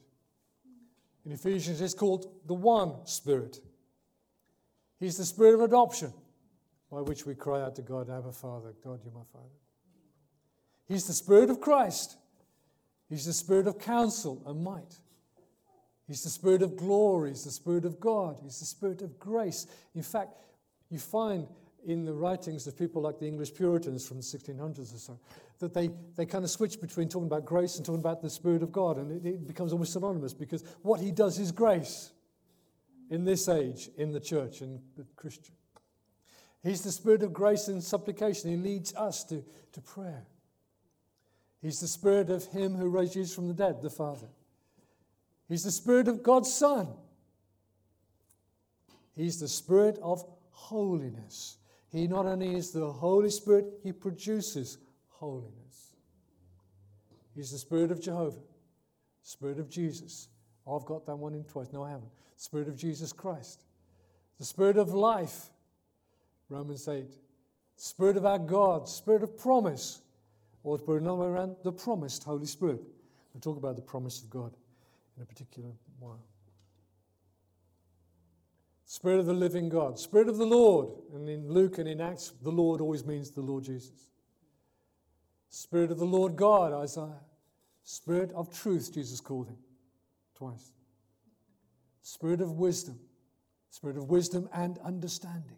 In 1.28 1.34
Ephesians, 1.34 1.82
it's 1.82 1.94
called 1.94 2.32
the 2.46 2.54
one 2.54 3.06
spirit. 3.06 3.60
He's 4.98 5.18
the 5.18 5.26
spirit 5.26 5.56
of 5.56 5.60
adoption 5.60 6.14
by 6.90 7.02
which 7.02 7.26
we 7.26 7.36
cry 7.36 7.62
out 7.62 7.76
to 7.76 7.82
God, 7.82 8.10
Abba 8.10 8.32
Father, 8.32 8.74
God, 8.82 9.02
you're 9.04 9.14
my 9.14 9.26
Father. 9.34 9.50
He's 10.88 11.06
the 11.06 11.14
Spirit 11.14 11.50
of 11.50 11.60
Christ. 11.60 12.16
He's 13.10 13.26
the 13.26 13.34
Spirit 13.34 13.68
of 13.68 13.78
counsel 13.78 14.42
and 14.46 14.64
might. 14.64 14.96
He's 16.08 16.24
the 16.24 16.30
Spirit 16.30 16.62
of 16.62 16.78
glory. 16.78 17.32
He's 17.32 17.44
the 17.44 17.52
Spirit 17.52 17.84
of 17.84 18.00
God. 18.00 18.38
He's 18.42 18.62
the 18.62 18.66
Spirit 18.66 19.02
of 19.02 19.20
grace. 19.20 19.68
In 19.96 20.04
fact, 20.04 20.32
you 20.90 20.98
find 20.98 21.46
in 21.86 22.04
the 22.04 22.14
writings 22.14 22.68
of 22.68 22.78
people 22.78 23.02
like 23.02 23.20
the 23.20 23.28
English 23.28 23.54
Puritans 23.54 24.08
from 24.08 24.18
the 24.18 24.24
1600s 24.24 24.94
or 24.94 24.98
so 24.98 25.20
that 25.60 25.74
they, 25.74 25.90
they 26.16 26.26
kind 26.26 26.44
of 26.44 26.50
switch 26.50 26.80
between 26.80 27.10
talking 27.10 27.28
about 27.28 27.46
grace 27.46 27.78
and 27.78 27.86
talking 27.86 28.00
about 28.00 28.22
the 28.22 28.30
Spirit 28.30 28.62
of 28.62 28.72
God, 28.72 28.98
and 28.98 29.12
it, 29.12 29.28
it 29.28 29.48
becomes 29.48 29.72
almost 29.72 29.94
synonymous 29.94 30.34
because 30.34 30.64
what 30.82 31.00
he 31.00 31.12
does 31.12 31.40
is 31.40 31.52
grace 31.52 32.12
in 33.10 33.24
this 33.24 33.48
age 33.48 33.90
in 33.98 34.12
the 34.12 34.20
church 34.20 34.62
in 34.62 34.80
the 34.96 35.06
Christian. 35.16 35.56
He's 36.64 36.82
the 36.82 36.92
Spirit 36.92 37.24
of 37.24 37.34
grace 37.34 37.68
and 37.70 37.84
supplication. 37.84 38.52
He 38.52 38.58
leads 38.58 38.94
us 38.96 39.24
to, 39.26 39.44
to 39.72 39.82
prayer. 39.82 40.26
He's 41.62 41.80
the 41.80 41.88
spirit 41.88 42.30
of 42.30 42.46
him 42.46 42.76
who 42.76 42.90
raised 42.90 43.14
Jesus 43.14 43.34
from 43.34 43.48
the 43.48 43.54
dead, 43.54 43.82
the 43.82 43.90
Father. 43.90 44.28
He's 45.50 45.64
the 45.64 45.72
spirit 45.72 46.08
of 46.08 46.22
God's 46.22 46.54
Son. 46.54 46.88
He's 49.16 49.40
the 49.40 49.48
spirit 49.48 49.98
of 50.02 50.24
holiness. 50.52 51.58
He 51.98 52.06
not 52.06 52.28
only 52.28 52.54
is 52.54 52.70
the 52.70 52.92
Holy 52.92 53.32
Spirit, 53.32 53.66
he 53.82 53.92
produces 53.92 54.78
holiness. 55.08 55.96
He's 57.34 57.52
the 57.52 57.58
spirit 57.58 57.90
of 57.90 58.00
Jehovah, 58.00 58.38
spirit 59.24 59.58
of 59.58 59.68
Jesus. 59.68 60.28
I've 60.72 60.86
got 60.86 61.08
that 61.08 61.16
one 61.16 61.34
in 61.34 61.44
twice. 61.44 61.74
No, 61.74 61.82
I 61.82 61.90
haven't. 61.90 62.12
Spirit 62.36 62.68
of 62.68 62.78
Jesus 62.78 63.12
Christ. 63.12 63.64
The 64.38 64.46
spirit 64.46 64.78
of 64.78 64.94
life, 64.94 65.48
Romans 66.50 66.88
8. 66.88 67.12
Spirit 67.78 68.16
of 68.16 68.28
our 68.28 68.38
God, 68.38 68.88
spirit 68.88 69.24
of 69.24 69.36
promise, 69.36 70.04
or 70.62 70.78
to 70.78 70.84
put 70.84 71.02
another 71.02 71.24
way 71.24 71.28
around, 71.30 71.56
the 71.64 71.72
promised 71.72 72.24
Holy 72.24 72.46
Spirit. 72.46 72.82
We'll 73.34 73.42
talk 73.42 73.58
about 73.58 73.76
the 73.76 73.82
promise 73.82 74.22
of 74.22 74.30
God 74.30 74.56
in 75.16 75.24
a 75.24 75.26
particular 75.26 75.72
while. 75.98 76.24
Spirit 78.90 79.20
of 79.20 79.26
the 79.26 79.34
living 79.34 79.68
God, 79.68 80.00
Spirit 80.00 80.30
of 80.30 80.38
the 80.38 80.46
Lord. 80.46 80.88
And 81.14 81.28
in 81.28 81.52
Luke 81.52 81.78
and 81.78 81.90
in 81.90 82.00
Acts, 82.00 82.32
the 82.42 82.50
Lord 82.50 82.80
always 82.80 83.06
means 83.06 83.30
the 83.30 83.42
Lord 83.42 83.66
Jesus. 83.66 84.08
Spirit 85.50 85.92
of 85.92 86.00
the 86.00 86.06
Lord 86.06 86.38
God, 86.38 86.72
Isaiah. 86.72 87.20
Spirit 87.84 88.32
of 88.34 88.50
truth, 88.50 88.94
Jesus 88.94 89.20
called 89.20 89.50
him 89.50 89.58
twice. 90.36 90.72
Spirit 92.02 92.40
of 92.40 92.54
wisdom, 92.54 92.98
Spirit 93.70 93.98
of 93.98 94.10
wisdom 94.10 94.48
and 94.54 94.80
understanding. 94.80 95.58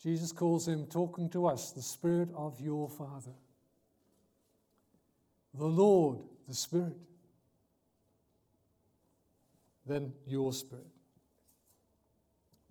Jesus 0.00 0.30
calls 0.30 0.68
him, 0.68 0.86
talking 0.86 1.28
to 1.30 1.46
us, 1.46 1.72
the 1.72 1.82
Spirit 1.82 2.28
of 2.36 2.60
your 2.60 2.88
Father. 2.88 3.34
The 5.52 5.66
Lord, 5.66 6.18
the 6.46 6.54
Spirit. 6.54 6.96
Then 9.84 10.12
your 10.26 10.52
Spirit. 10.52 10.93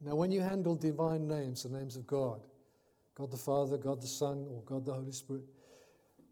Now, 0.05 0.15
when 0.15 0.31
you 0.31 0.41
handle 0.41 0.75
divine 0.75 1.27
names, 1.27 1.63
the 1.63 1.69
names 1.69 1.95
of 1.95 2.05
God, 2.05 2.41
God 3.15 3.31
the 3.31 3.37
Father, 3.37 3.77
God 3.77 4.01
the 4.01 4.07
Son, 4.07 4.45
or 4.49 4.61
God 4.63 4.85
the 4.85 4.93
Holy 4.93 5.11
Spirit, 5.11 5.43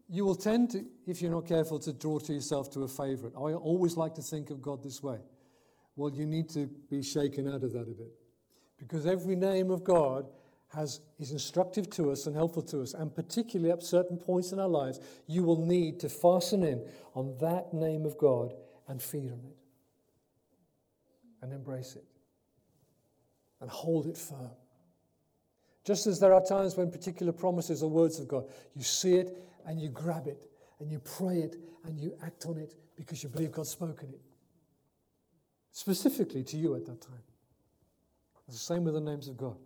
you 0.08 0.26
will 0.26 0.34
tend 0.34 0.70
to, 0.70 0.84
if 1.06 1.22
you're 1.22 1.30
not 1.30 1.46
careful, 1.46 1.78
to 1.78 1.92
draw 1.92 2.18
to 2.18 2.34
yourself 2.34 2.70
to 2.72 2.82
a 2.82 2.88
favorite. 2.88 3.32
I 3.34 3.54
always 3.54 3.96
like 3.96 4.14
to 4.16 4.22
think 4.22 4.50
of 4.50 4.60
God 4.60 4.82
this 4.82 5.02
way. 5.02 5.18
Well, 5.96 6.10
you 6.10 6.26
need 6.26 6.50
to 6.50 6.68
be 6.90 7.02
shaken 7.02 7.48
out 7.48 7.62
of 7.62 7.72
that 7.72 7.88
a 7.88 7.94
bit. 7.94 8.12
Because 8.78 9.06
every 9.06 9.36
name 9.36 9.70
of 9.70 9.84
God 9.84 10.26
has, 10.74 11.00
is 11.18 11.32
instructive 11.32 11.88
to 11.90 12.10
us 12.10 12.26
and 12.26 12.36
helpful 12.36 12.62
to 12.62 12.82
us, 12.82 12.92
and 12.92 13.14
particularly 13.14 13.72
at 13.72 13.82
certain 13.82 14.18
points 14.18 14.52
in 14.52 14.58
our 14.58 14.68
lives, 14.68 15.00
you 15.26 15.44
will 15.44 15.64
need 15.64 16.00
to 16.00 16.08
fasten 16.08 16.62
in 16.62 16.84
on 17.14 17.36
that 17.40 17.72
name 17.72 18.04
of 18.04 18.18
God 18.18 18.52
and 18.88 19.00
feed 19.00 19.30
on 19.30 19.40
it 19.46 19.56
and 21.40 21.52
embrace 21.52 21.96
it 21.96 22.11
and 23.62 23.70
hold 23.70 24.06
it 24.06 24.18
firm. 24.18 24.50
Just 25.84 26.06
as 26.06 26.20
there 26.20 26.34
are 26.34 26.44
times 26.44 26.76
when 26.76 26.90
particular 26.90 27.32
promises 27.32 27.82
or 27.82 27.88
words 27.88 28.20
of 28.20 28.28
God, 28.28 28.44
you 28.74 28.82
see 28.82 29.14
it 29.14 29.42
and 29.66 29.80
you 29.80 29.88
grab 29.88 30.26
it 30.26 30.46
and 30.80 30.90
you 30.90 30.98
pray 30.98 31.38
it 31.38 31.56
and 31.84 31.98
you 31.98 32.14
act 32.22 32.44
on 32.46 32.58
it 32.58 32.74
because 32.96 33.22
you 33.22 33.28
believe 33.28 33.52
God's 33.52 33.70
spoken 33.70 34.10
it. 34.10 34.20
Specifically 35.70 36.44
to 36.44 36.56
you 36.56 36.74
at 36.74 36.84
that 36.86 37.00
time. 37.00 37.22
It's 38.46 38.58
the 38.58 38.74
same 38.74 38.84
with 38.84 38.94
the 38.94 39.00
names 39.00 39.28
of 39.28 39.36
God. 39.36 39.56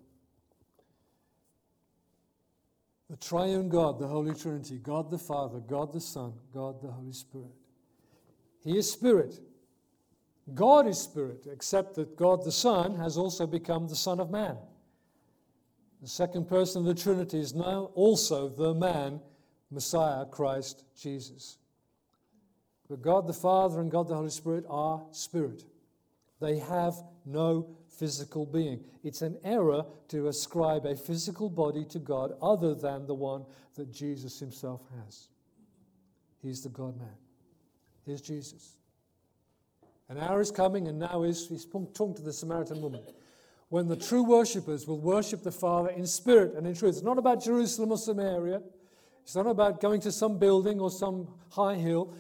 The 3.09 3.17
triune 3.17 3.69
God, 3.69 3.99
the 3.99 4.07
Holy 4.07 4.35
Trinity, 4.35 4.79
God 4.79 5.11
the 5.11 5.19
Father, 5.19 5.61
God 5.61 5.93
the 5.93 6.01
Son, 6.01 6.35
God 6.53 6.83
the 6.83 6.89
Holy 6.89 7.13
Spirit. 7.13 7.55
He 8.63 8.77
is 8.77 8.91
Spirit. 8.91 9.41
God 10.55 10.87
is 10.87 10.99
Spirit, 10.99 11.47
except 11.51 11.95
that 11.97 12.17
God 12.17 12.45
the 12.45 12.53
Son 12.53 12.97
has 12.97 13.17
also 13.17 13.47
become 13.47 13.89
the 13.89 13.97
Son 13.97 14.21
of 14.21 14.31
Man. 14.31 14.57
The 16.03 16.09
second 16.09 16.49
person 16.49 16.83
of 16.83 16.87
the 16.87 17.03
Trinity 17.03 17.39
is 17.39 17.55
now 17.55 17.91
also 17.95 18.49
the 18.49 18.75
man, 18.75 19.21
Messiah, 19.71 20.25
Christ 20.27 20.85
Jesus. 21.01 21.59
But 22.89 23.03
God 23.03 23.27
the 23.27 23.33
Father 23.33 23.81
and 23.81 23.91
God 23.91 24.09
the 24.09 24.15
Holy 24.15 24.31
Spirit 24.31 24.65
are 24.69 25.03
Spirit. 25.11 25.65
They 26.41 26.59
have 26.59 26.95
no 27.25 27.77
physical 27.89 28.47
being. 28.47 28.85
It's 29.03 29.23
an 29.23 29.39
error 29.43 29.85
to 30.09 30.29
ascribe 30.29 30.85
a 30.85 30.95
physical 30.95 31.49
body 31.49 31.85
to 31.87 31.99
God 31.99 32.35
other 32.41 32.75
than 32.75 33.07
the 33.07 33.15
one 33.15 33.45
that 33.75 33.93
Jesus 33.93 34.39
himself 34.39 34.83
has. 35.05 35.29
He's 36.43 36.63
the 36.63 36.69
God 36.69 36.97
man. 36.99 37.17
Here's 38.05 38.21
Jesus. 38.21 38.77
An 40.09 40.19
hour 40.19 40.41
is 40.41 40.51
coming, 40.51 40.89
and 40.89 40.99
now 40.99 41.25
is, 41.25 41.49
he's 41.49 41.65
talking 41.65 42.15
to 42.15 42.23
the 42.23 42.33
Samaritan 42.33 42.81
woman, 42.81 43.03
when 43.69 43.89
the 43.89 43.97
true 43.97 44.23
worshippers 44.23 44.87
will 44.87 45.01
worship 45.01 45.43
the 45.43 45.51
Father 45.51 45.91
in 45.91 46.07
spirit 46.07 46.55
and 46.55 46.67
in 46.67 46.75
truth. 46.75 46.97
It's 46.97 47.05
not 47.05 47.19
about 47.19 47.43
Jerusalem 47.43 47.91
or 47.91 47.99
Samaria, 47.99 48.63
it's 49.23 49.35
not 49.35 49.49
about 49.49 49.81
going 49.81 50.01
to 50.03 50.13
some 50.13 50.39
building 50.39 50.79
or 50.79 50.91
some 50.91 51.27
high 51.51 51.75
hill. 51.75 52.15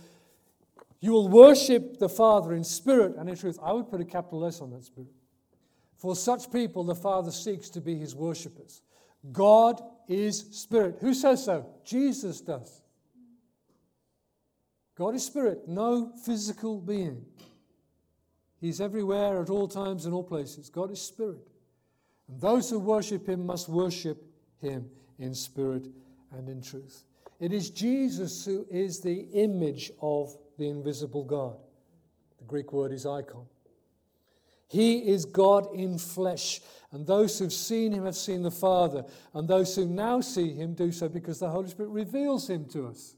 You 0.98 1.12
will 1.12 1.28
worship 1.28 1.98
the 1.98 2.08
Father 2.08 2.54
in 2.54 2.64
spirit 2.64 3.14
and 3.16 3.28
in 3.28 3.36
truth. 3.36 3.58
I 3.62 3.72
would 3.72 3.88
put 3.88 4.00
a 4.00 4.04
capital 4.04 4.44
S 4.44 4.60
on 4.60 4.70
that 4.70 4.84
spirit. 4.84 5.10
For 5.96 6.16
such 6.16 6.50
people, 6.50 6.82
the 6.82 6.96
Father 6.96 7.30
seeks 7.30 7.68
to 7.70 7.80
be 7.80 7.96
his 7.96 8.16
worshippers. 8.16 8.82
God 9.30 9.80
is 10.08 10.46
spirit. 10.50 10.96
Who 11.00 11.14
says 11.14 11.44
so? 11.44 11.66
Jesus 11.84 12.40
does. 12.40 12.82
God 14.96 15.14
is 15.14 15.24
spirit, 15.24 15.68
no 15.68 16.12
physical 16.24 16.80
being. 16.80 17.24
He's 18.66 18.80
everywhere 18.80 19.40
at 19.40 19.48
all 19.48 19.68
times 19.68 20.06
and 20.06 20.12
all 20.12 20.24
places. 20.24 20.70
God 20.70 20.90
is 20.90 21.00
spirit. 21.00 21.46
And 22.26 22.40
those 22.40 22.68
who 22.68 22.80
worship 22.80 23.28
him 23.28 23.46
must 23.46 23.68
worship 23.68 24.24
him 24.60 24.90
in 25.20 25.36
spirit 25.36 25.86
and 26.32 26.48
in 26.48 26.60
truth. 26.60 27.04
It 27.38 27.52
is 27.52 27.70
Jesus 27.70 28.44
who 28.44 28.66
is 28.68 28.98
the 28.98 29.20
image 29.34 29.92
of 30.02 30.36
the 30.58 30.68
invisible 30.68 31.22
God. 31.22 31.56
The 32.38 32.44
Greek 32.44 32.72
word 32.72 32.90
is 32.90 33.06
icon. 33.06 33.46
He 34.66 35.10
is 35.10 35.26
God 35.26 35.72
in 35.72 35.96
flesh. 35.96 36.60
And 36.90 37.06
those 37.06 37.38
who've 37.38 37.52
seen 37.52 37.92
him 37.92 38.04
have 38.04 38.16
seen 38.16 38.42
the 38.42 38.50
Father. 38.50 39.04
And 39.32 39.46
those 39.46 39.76
who 39.76 39.86
now 39.86 40.20
see 40.20 40.54
him 40.54 40.74
do 40.74 40.90
so 40.90 41.08
because 41.08 41.38
the 41.38 41.50
Holy 41.50 41.68
Spirit 41.68 41.90
reveals 41.90 42.50
him 42.50 42.64
to 42.70 42.88
us. 42.88 43.14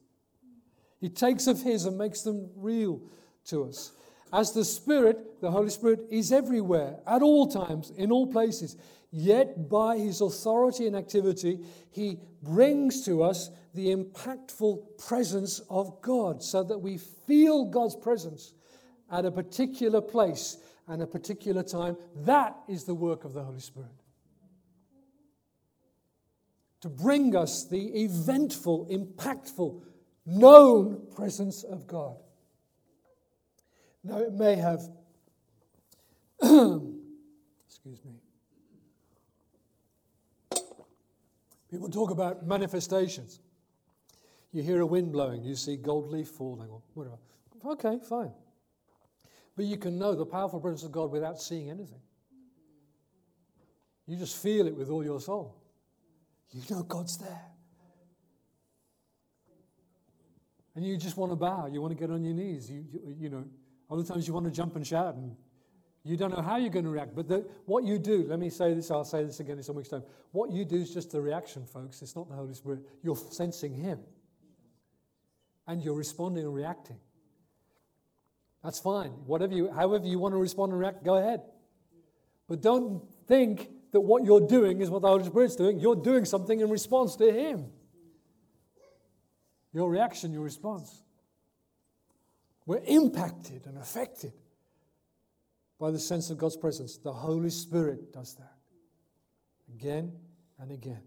He 1.00 1.08
takes 1.08 1.46
of 1.46 1.62
his 1.62 1.86
and 1.86 1.96
makes 1.96 2.20
them 2.20 2.50
real 2.54 3.00
to 3.46 3.64
us. 3.64 3.92
As 4.32 4.52
the 4.52 4.64
Spirit, 4.64 5.40
the 5.40 5.50
Holy 5.50 5.70
Spirit 5.70 6.00
is 6.10 6.32
everywhere, 6.32 6.98
at 7.06 7.22
all 7.22 7.46
times, 7.46 7.90
in 7.96 8.12
all 8.12 8.26
places. 8.26 8.76
Yet, 9.10 9.68
by 9.68 9.96
his 9.96 10.20
authority 10.20 10.86
and 10.86 10.94
activity, 10.94 11.60
he 11.90 12.18
brings 12.42 13.04
to 13.06 13.22
us 13.22 13.50
the 13.74 13.94
impactful 13.94 14.98
presence 14.98 15.60
of 15.70 16.02
God 16.02 16.42
so 16.42 16.62
that 16.62 16.78
we 16.78 16.98
feel 16.98 17.64
God's 17.64 17.96
presence 17.96 18.52
at 19.10 19.24
a 19.24 19.30
particular 19.30 20.00
place 20.00 20.58
and 20.86 21.02
a 21.02 21.06
particular 21.06 21.62
time. 21.62 21.96
That 22.16 22.56
is 22.68 22.84
the 22.84 22.94
work 22.94 23.24
of 23.24 23.32
the 23.32 23.42
Holy 23.42 23.60
Spirit. 23.60 23.90
To 26.82 26.88
bring 26.88 27.34
us 27.34 27.64
the 27.64 27.86
eventful, 28.04 28.88
impactful, 28.90 29.82
known 30.26 31.06
presence 31.14 31.64
of 31.64 31.86
God. 31.86 32.16
Now, 34.04 34.18
it 34.18 34.32
may 34.32 34.56
have, 34.56 34.80
excuse 36.40 38.00
me, 38.04 38.14
people 41.70 41.88
talk 41.90 42.10
about 42.10 42.46
manifestations. 42.46 43.40
You 44.52 44.62
hear 44.62 44.80
a 44.80 44.86
wind 44.86 45.12
blowing, 45.12 45.42
you 45.44 45.54
see 45.54 45.76
gold 45.76 46.10
leaf 46.10 46.28
falling, 46.28 46.70
or 46.70 46.80
whatever. 46.94 47.18
Okay, 47.64 47.98
fine. 48.08 48.32
But 49.56 49.66
you 49.66 49.76
can 49.76 49.98
know 49.98 50.14
the 50.14 50.24
powerful 50.24 50.60
presence 50.60 50.84
of 50.84 50.92
God 50.92 51.10
without 51.10 51.40
seeing 51.40 51.68
anything. 51.68 52.00
You 54.06 54.16
just 54.16 54.40
feel 54.40 54.66
it 54.66 54.74
with 54.74 54.88
all 54.88 55.04
your 55.04 55.20
soul. 55.20 55.54
You 56.52 56.62
know 56.70 56.82
God's 56.82 57.18
there. 57.18 57.42
And 60.74 60.86
you 60.86 60.96
just 60.96 61.16
want 61.16 61.32
to 61.32 61.36
bow. 61.36 61.66
You 61.66 61.82
want 61.82 61.92
to 61.92 61.98
get 61.98 62.10
on 62.10 62.24
your 62.24 62.34
knees. 62.34 62.70
You, 62.70 62.84
you, 62.90 63.16
you 63.18 63.28
know, 63.28 63.44
other 63.90 64.02
times 64.02 64.28
you 64.28 64.34
want 64.34 64.46
to 64.46 64.52
jump 64.52 64.76
and 64.76 64.86
shout, 64.86 65.14
and 65.14 65.34
you 66.04 66.16
don't 66.16 66.30
know 66.34 66.42
how 66.42 66.56
you're 66.56 66.70
going 66.70 66.84
to 66.84 66.90
react. 66.90 67.14
But 67.14 67.28
the, 67.28 67.46
what 67.66 67.84
you 67.84 67.98
do, 67.98 68.26
let 68.28 68.38
me 68.38 68.50
say 68.50 68.74
this, 68.74 68.90
I'll 68.90 69.04
say 69.04 69.24
this 69.24 69.40
again 69.40 69.56
in 69.56 69.62
some 69.62 69.76
weeks' 69.76 69.88
time. 69.88 70.02
What 70.32 70.50
you 70.50 70.64
do 70.64 70.76
is 70.76 70.92
just 70.92 71.10
the 71.10 71.20
reaction, 71.20 71.66
folks. 71.66 72.02
It's 72.02 72.14
not 72.14 72.28
the 72.28 72.34
Holy 72.34 72.54
Spirit. 72.54 72.80
You're 73.02 73.16
sensing 73.16 73.74
Him. 73.74 74.00
And 75.66 75.82
you're 75.82 75.94
responding 75.94 76.44
and 76.44 76.54
reacting. 76.54 76.98
That's 78.64 78.78
fine. 78.78 79.10
Whatever 79.26 79.54
you, 79.54 79.70
however 79.70 80.06
you 80.06 80.18
want 80.18 80.32
to 80.32 80.38
respond 80.38 80.72
and 80.72 80.80
react, 80.80 81.04
go 81.04 81.16
ahead. 81.16 81.42
But 82.48 82.62
don't 82.62 83.02
think 83.26 83.68
that 83.92 84.00
what 84.00 84.24
you're 84.24 84.46
doing 84.46 84.80
is 84.80 84.90
what 84.90 85.02
the 85.02 85.08
Holy 85.08 85.24
Spirit's 85.24 85.56
doing. 85.56 85.78
You're 85.78 85.96
doing 85.96 86.24
something 86.24 86.60
in 86.60 86.70
response 86.70 87.16
to 87.16 87.32
Him. 87.32 87.66
Your 89.72 89.90
reaction, 89.90 90.32
your 90.32 90.42
response. 90.42 91.02
We're 92.68 92.82
impacted 92.84 93.64
and 93.64 93.78
affected 93.78 94.34
by 95.80 95.90
the 95.90 95.98
sense 95.98 96.28
of 96.28 96.36
God's 96.36 96.58
presence. 96.58 96.98
The 96.98 97.14
Holy 97.14 97.48
Spirit 97.48 98.12
does 98.12 98.34
that 98.34 98.58
again 99.74 100.12
and 100.58 100.70
again. 100.70 101.00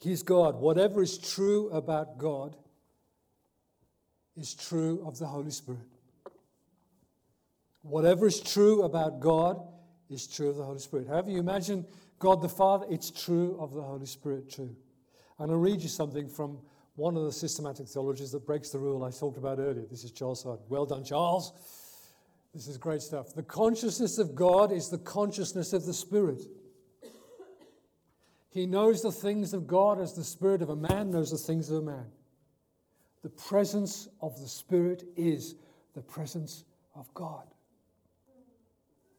He's 0.00 0.24
God. 0.24 0.56
Whatever 0.56 1.00
is 1.00 1.16
true 1.16 1.70
about 1.70 2.18
God 2.18 2.56
is 4.36 4.52
true 4.52 5.00
of 5.06 5.20
the 5.20 5.26
Holy 5.26 5.52
Spirit. 5.52 5.86
Whatever 7.82 8.26
is 8.26 8.40
true 8.40 8.82
about 8.82 9.20
God 9.20 9.64
is 10.10 10.26
true 10.26 10.50
of 10.50 10.56
the 10.56 10.64
Holy 10.64 10.80
Spirit. 10.80 11.06
However, 11.06 11.30
you 11.30 11.38
imagine 11.38 11.86
God 12.18 12.42
the 12.42 12.48
Father, 12.48 12.84
it's 12.90 13.12
true 13.12 13.56
of 13.60 13.72
the 13.72 13.82
Holy 13.82 14.06
Spirit 14.06 14.50
too. 14.50 14.74
And 15.38 15.52
I'll 15.52 15.58
read 15.58 15.82
you 15.82 15.88
something 15.88 16.28
from 16.28 16.58
one 16.96 17.16
of 17.16 17.24
the 17.24 17.32
systematic 17.32 17.88
theologies 17.88 18.30
that 18.32 18.46
breaks 18.46 18.70
the 18.70 18.78
rule 18.78 19.04
I 19.04 19.10
talked 19.10 19.36
about 19.36 19.58
earlier. 19.58 19.84
This 19.90 20.04
is 20.04 20.12
Charles 20.12 20.42
Hodge. 20.42 20.60
Well 20.68 20.86
done, 20.86 21.04
Charles. 21.04 21.52
This 22.54 22.68
is 22.68 22.76
great 22.78 23.02
stuff. 23.02 23.34
The 23.34 23.42
consciousness 23.42 24.18
of 24.18 24.34
God 24.34 24.70
is 24.70 24.88
the 24.88 24.98
consciousness 24.98 25.72
of 25.72 25.86
the 25.86 25.94
Spirit. 25.94 26.42
He 28.50 28.66
knows 28.66 29.02
the 29.02 29.10
things 29.10 29.52
of 29.52 29.66
God 29.66 30.00
as 30.00 30.14
the 30.14 30.22
Spirit 30.22 30.62
of 30.62 30.70
a 30.70 30.76
man 30.76 31.10
knows 31.10 31.32
the 31.32 31.38
things 31.38 31.68
of 31.70 31.78
a 31.78 31.82
man. 31.82 32.06
The 33.24 33.30
presence 33.30 34.08
of 34.20 34.40
the 34.40 34.46
Spirit 34.46 35.02
is 35.16 35.56
the 35.94 36.02
presence 36.02 36.64
of 36.94 37.12
God. 37.14 37.44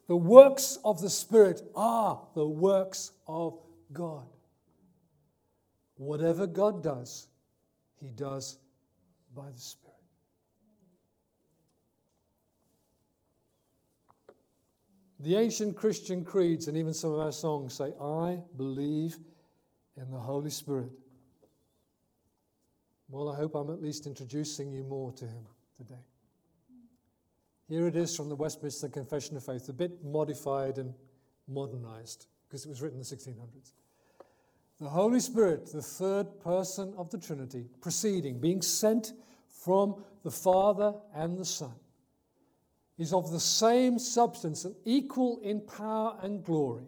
The 0.07 0.15
works 0.15 0.77
of 0.85 1.01
the 1.01 1.09
Spirit 1.09 1.61
are 1.75 2.21
the 2.35 2.47
works 2.47 3.11
of 3.27 3.59
God. 3.91 4.27
Whatever 5.97 6.47
God 6.47 6.81
does, 6.81 7.27
He 8.05 8.11
does 8.11 8.59
by 9.35 9.49
the 9.49 9.59
Spirit. 9.59 9.95
The 15.19 15.35
ancient 15.37 15.75
Christian 15.75 16.23
creeds 16.23 16.67
and 16.67 16.77
even 16.77 16.93
some 16.93 17.13
of 17.13 17.19
our 17.19 17.31
songs 17.31 17.73
say, 17.73 17.93
I 17.99 18.37
believe 18.57 19.17
in 19.97 20.11
the 20.11 20.19
Holy 20.19 20.51
Spirit. 20.51 20.91
Well, 23.09 23.29
I 23.29 23.35
hope 23.37 23.55
I'm 23.55 23.71
at 23.71 23.81
least 23.81 24.05
introducing 24.05 24.71
you 24.71 24.83
more 24.83 25.11
to 25.13 25.25
him 25.25 25.47
today. 25.75 26.05
Here 27.67 27.87
it 27.87 27.95
is 27.95 28.15
from 28.15 28.29
the 28.29 28.35
Westminster 28.35 28.87
Confession 28.87 29.35
of 29.35 29.43
Faith, 29.43 29.67
a 29.69 29.73
bit 29.73 30.03
modified 30.03 30.77
and 30.77 30.93
modernized 31.47 32.27
because 32.47 32.65
it 32.65 32.69
was 32.69 32.83
written 32.83 32.99
in 32.99 33.03
the 33.03 33.15
1600s. 33.15 33.71
The 34.79 34.89
Holy 34.89 35.21
Spirit, 35.21 35.71
the 35.71 35.81
third 35.81 36.39
person 36.41 36.93
of 36.97 37.09
the 37.09 37.17
Trinity, 37.17 37.65
proceeding, 37.81 38.39
being 38.39 38.61
sent 38.61 39.13
from 39.47 40.03
the 40.23 40.31
Father 40.31 40.93
and 41.13 41.38
the 41.38 41.45
Son, 41.45 41.73
is 42.97 43.13
of 43.13 43.31
the 43.31 43.39
same 43.39 43.97
substance 43.97 44.65
and 44.65 44.75
equal 44.83 45.39
in 45.41 45.61
power 45.61 46.17
and 46.21 46.43
glory, 46.43 46.88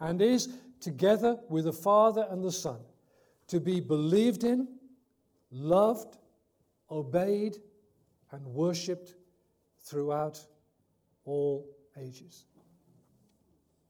and 0.00 0.22
is, 0.22 0.48
together 0.80 1.38
with 1.48 1.64
the 1.64 1.72
Father 1.72 2.26
and 2.30 2.42
the 2.42 2.52
Son, 2.52 2.78
to 3.48 3.60
be 3.60 3.80
believed 3.80 4.44
in 4.44 4.68
loved, 5.50 6.16
obeyed, 6.90 7.56
and 8.32 8.46
worshipped 8.46 9.14
throughout 9.80 10.42
all 11.24 11.66
ages. 11.98 12.44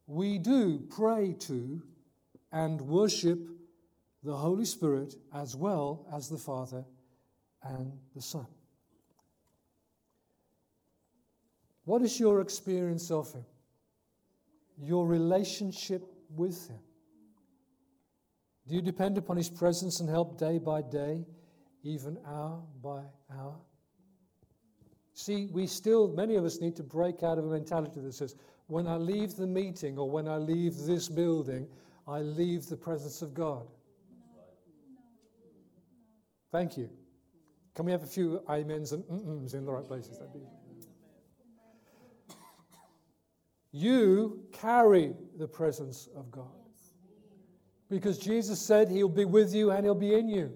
We 0.06 0.38
do 0.38 0.80
pray 0.90 1.34
to 1.40 1.82
and 2.52 2.80
worship 2.80 3.38
the 4.22 4.34
Holy 4.34 4.64
Spirit 4.64 5.14
as 5.34 5.54
well 5.54 6.06
as 6.12 6.28
the 6.28 6.38
Father 6.38 6.84
and 7.62 7.92
the 8.14 8.22
Son. 8.22 8.46
What 11.84 12.02
is 12.02 12.20
your 12.20 12.40
experience 12.40 13.10
of 13.10 13.32
Him? 13.32 13.44
Your 14.80 15.06
relationship 15.06 16.02
with 16.28 16.68
Him? 16.68 16.78
Do 18.66 18.74
you 18.74 18.82
depend 18.82 19.16
upon 19.16 19.38
His 19.38 19.48
presence 19.48 20.00
and 20.00 20.08
help 20.08 20.38
day 20.38 20.58
by 20.58 20.82
day, 20.82 21.24
even 21.82 22.18
hour 22.26 22.60
by 22.82 23.02
hour? 23.34 23.56
See, 25.14 25.48
we 25.50 25.66
still, 25.66 26.08
many 26.08 26.36
of 26.36 26.44
us 26.44 26.60
need 26.60 26.76
to 26.76 26.82
break 26.82 27.22
out 27.22 27.38
of 27.38 27.46
a 27.46 27.50
mentality 27.50 28.00
that 28.00 28.12
says, 28.12 28.36
when 28.66 28.86
I 28.86 28.96
leave 28.96 29.34
the 29.34 29.46
meeting 29.46 29.98
or 29.98 30.10
when 30.10 30.28
I 30.28 30.36
leave 30.36 30.76
this 30.76 31.08
building, 31.08 31.66
I 32.08 32.20
leave 32.20 32.66
the 32.66 32.76
presence 32.76 33.20
of 33.20 33.34
God. 33.34 33.66
Thank 36.50 36.78
you. 36.78 36.88
Can 37.74 37.84
we 37.84 37.92
have 37.92 38.02
a 38.02 38.06
few 38.06 38.42
amens 38.48 38.92
and 38.92 39.04
mm 39.04 39.54
in 39.54 39.64
the 39.66 39.72
right 39.72 39.86
places? 39.86 40.18
That'd 40.18 40.32
be. 40.32 40.40
You 43.70 44.42
carry 44.52 45.14
the 45.36 45.46
presence 45.46 46.08
of 46.16 46.30
God. 46.30 46.46
Because 47.90 48.18
Jesus 48.18 48.60
said 48.60 48.88
he'll 48.88 49.08
be 49.08 49.26
with 49.26 49.54
you 49.54 49.70
and 49.70 49.84
he'll 49.84 49.94
be 49.94 50.14
in 50.14 50.28
you. 50.28 50.52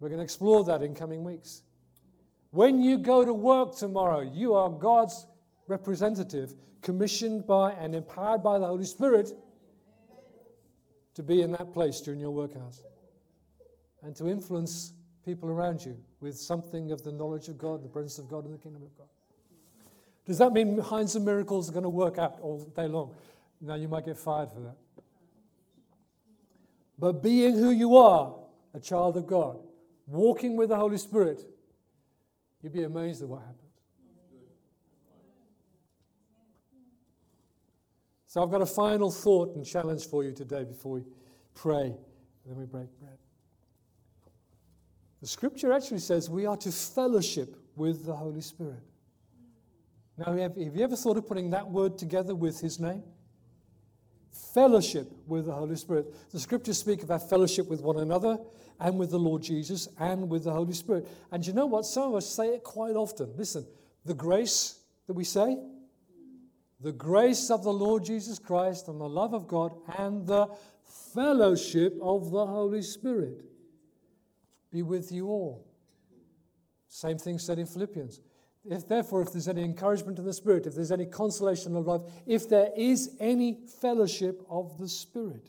We're 0.00 0.08
going 0.08 0.18
to 0.18 0.24
explore 0.24 0.64
that 0.64 0.82
in 0.82 0.94
coming 0.94 1.22
weeks. 1.22 1.62
When 2.50 2.80
you 2.80 2.98
go 2.98 3.24
to 3.24 3.34
work 3.34 3.76
tomorrow, 3.76 4.20
you 4.20 4.54
are 4.54 4.70
God's 4.70 5.26
representative, 5.68 6.54
commissioned 6.82 7.46
by 7.46 7.72
and 7.72 7.94
empowered 7.94 8.42
by 8.42 8.58
the 8.58 8.66
Holy 8.66 8.84
Spirit 8.84 9.32
to 11.14 11.22
be 11.22 11.42
in 11.42 11.52
that 11.52 11.72
place 11.72 12.00
during 12.00 12.20
your 12.20 12.30
work 12.30 12.52
hours 12.56 12.82
and 14.02 14.14
to 14.16 14.28
influence 14.28 14.92
people 15.24 15.48
around 15.48 15.84
you 15.84 15.96
with 16.20 16.36
something 16.36 16.90
of 16.90 17.02
the 17.02 17.12
knowledge 17.12 17.48
of 17.48 17.58
God, 17.58 17.82
the 17.82 17.88
presence 17.88 18.18
of 18.18 18.28
God, 18.28 18.44
and 18.44 18.54
the 18.54 18.58
kingdom 18.58 18.82
of 18.82 18.96
God. 18.96 19.08
Does 20.24 20.38
that 20.38 20.52
mean 20.52 20.78
Heinz 20.78 21.16
and 21.16 21.24
miracles 21.24 21.68
are 21.68 21.72
going 21.72 21.84
to 21.84 21.88
work 21.88 22.18
out 22.18 22.38
all 22.40 22.60
day 22.76 22.86
long? 22.86 23.14
Now 23.60 23.74
you 23.74 23.88
might 23.88 24.04
get 24.04 24.16
fired 24.16 24.50
for 24.52 24.60
that. 24.60 24.76
But 26.98 27.22
being 27.22 27.54
who 27.54 27.70
you 27.70 27.96
are, 27.96 28.34
a 28.74 28.80
child 28.80 29.16
of 29.16 29.26
God, 29.26 29.58
walking 30.06 30.56
with 30.56 30.70
the 30.70 30.76
Holy 30.76 30.98
Spirit, 30.98 31.42
you'd 32.62 32.72
be 32.72 32.82
amazed 32.82 33.22
at 33.22 33.28
what 33.28 33.40
happens. 33.40 33.67
So 38.28 38.42
I've 38.42 38.50
got 38.50 38.60
a 38.60 38.66
final 38.66 39.10
thought 39.10 39.56
and 39.56 39.64
challenge 39.64 40.06
for 40.06 40.22
you 40.22 40.32
today 40.32 40.62
before 40.62 40.92
we 40.92 41.02
pray 41.54 41.86
and 41.86 41.96
then 42.46 42.58
we 42.58 42.66
break 42.66 42.88
bread. 43.00 43.16
The 45.22 45.26
scripture 45.26 45.72
actually 45.72 46.00
says 46.00 46.28
we 46.28 46.44
are 46.44 46.58
to 46.58 46.70
fellowship 46.70 47.56
with 47.74 48.04
the 48.04 48.14
Holy 48.14 48.42
Spirit. 48.42 48.82
Now, 50.18 50.36
have, 50.36 50.58
you 50.58 50.70
ever 50.82 50.94
thought 50.94 51.16
of 51.16 51.26
putting 51.26 51.50
that 51.50 51.70
word 51.70 51.96
together 51.96 52.34
with 52.34 52.60
his 52.60 52.78
name? 52.78 53.02
Fellowship 54.52 55.10
with 55.26 55.46
the 55.46 55.52
Holy 55.52 55.76
Spirit. 55.76 56.14
The 56.30 56.38
scriptures 56.38 56.76
speak 56.76 57.02
about 57.02 57.30
fellowship 57.30 57.66
with 57.66 57.80
one 57.80 57.98
another 57.98 58.36
and 58.78 58.98
with 58.98 59.10
the 59.10 59.18
Lord 59.18 59.42
Jesus 59.42 59.88
and 59.98 60.28
with 60.28 60.44
the 60.44 60.52
Holy 60.52 60.74
Spirit. 60.74 61.08
And 61.32 61.46
you 61.46 61.54
know 61.54 61.66
what? 61.66 61.86
Some 61.86 62.10
of 62.10 62.16
us 62.16 62.28
say 62.28 62.48
it 62.48 62.62
quite 62.62 62.94
often. 62.94 63.32
Listen, 63.36 63.66
the 64.04 64.14
grace 64.14 64.80
that 65.06 65.14
we 65.14 65.24
say, 65.24 65.56
the 66.80 66.92
grace 66.92 67.50
of 67.50 67.64
the 67.64 67.72
Lord 67.72 68.04
Jesus 68.04 68.38
Christ 68.38 68.88
and 68.88 69.00
the 69.00 69.08
love 69.08 69.34
of 69.34 69.48
God 69.48 69.72
and 69.98 70.26
the 70.26 70.48
fellowship 71.14 71.98
of 72.00 72.30
the 72.30 72.46
Holy 72.46 72.82
Spirit 72.82 73.44
be 74.70 74.82
with 74.82 75.10
you 75.10 75.28
all. 75.28 75.66
Same 76.88 77.18
thing 77.18 77.38
said 77.38 77.58
in 77.58 77.66
Philippians. 77.66 78.20
If 78.64 78.86
therefore, 78.86 79.22
if 79.22 79.32
there's 79.32 79.48
any 79.48 79.62
encouragement 79.62 80.18
in 80.18 80.24
the 80.24 80.32
Spirit, 80.32 80.66
if 80.66 80.74
there's 80.74 80.92
any 80.92 81.06
consolation 81.06 81.74
of 81.74 81.86
life, 81.86 82.02
if 82.26 82.48
there 82.48 82.70
is 82.76 83.16
any 83.18 83.58
fellowship 83.80 84.42
of 84.50 84.78
the 84.78 84.88
Spirit. 84.88 85.48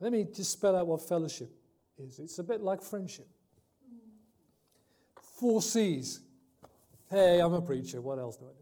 Let 0.00 0.12
me 0.12 0.26
just 0.34 0.52
spell 0.52 0.76
out 0.76 0.86
what 0.86 1.06
fellowship 1.06 1.50
is. 1.98 2.18
It's 2.18 2.38
a 2.38 2.42
bit 2.42 2.62
like 2.62 2.82
friendship. 2.82 3.28
Four 5.38 5.62
C's. 5.62 6.20
Hey, 7.10 7.40
I'm 7.40 7.52
a 7.52 7.62
preacher. 7.62 8.00
What 8.00 8.18
else 8.18 8.36
do 8.36 8.46
I? 8.46 8.59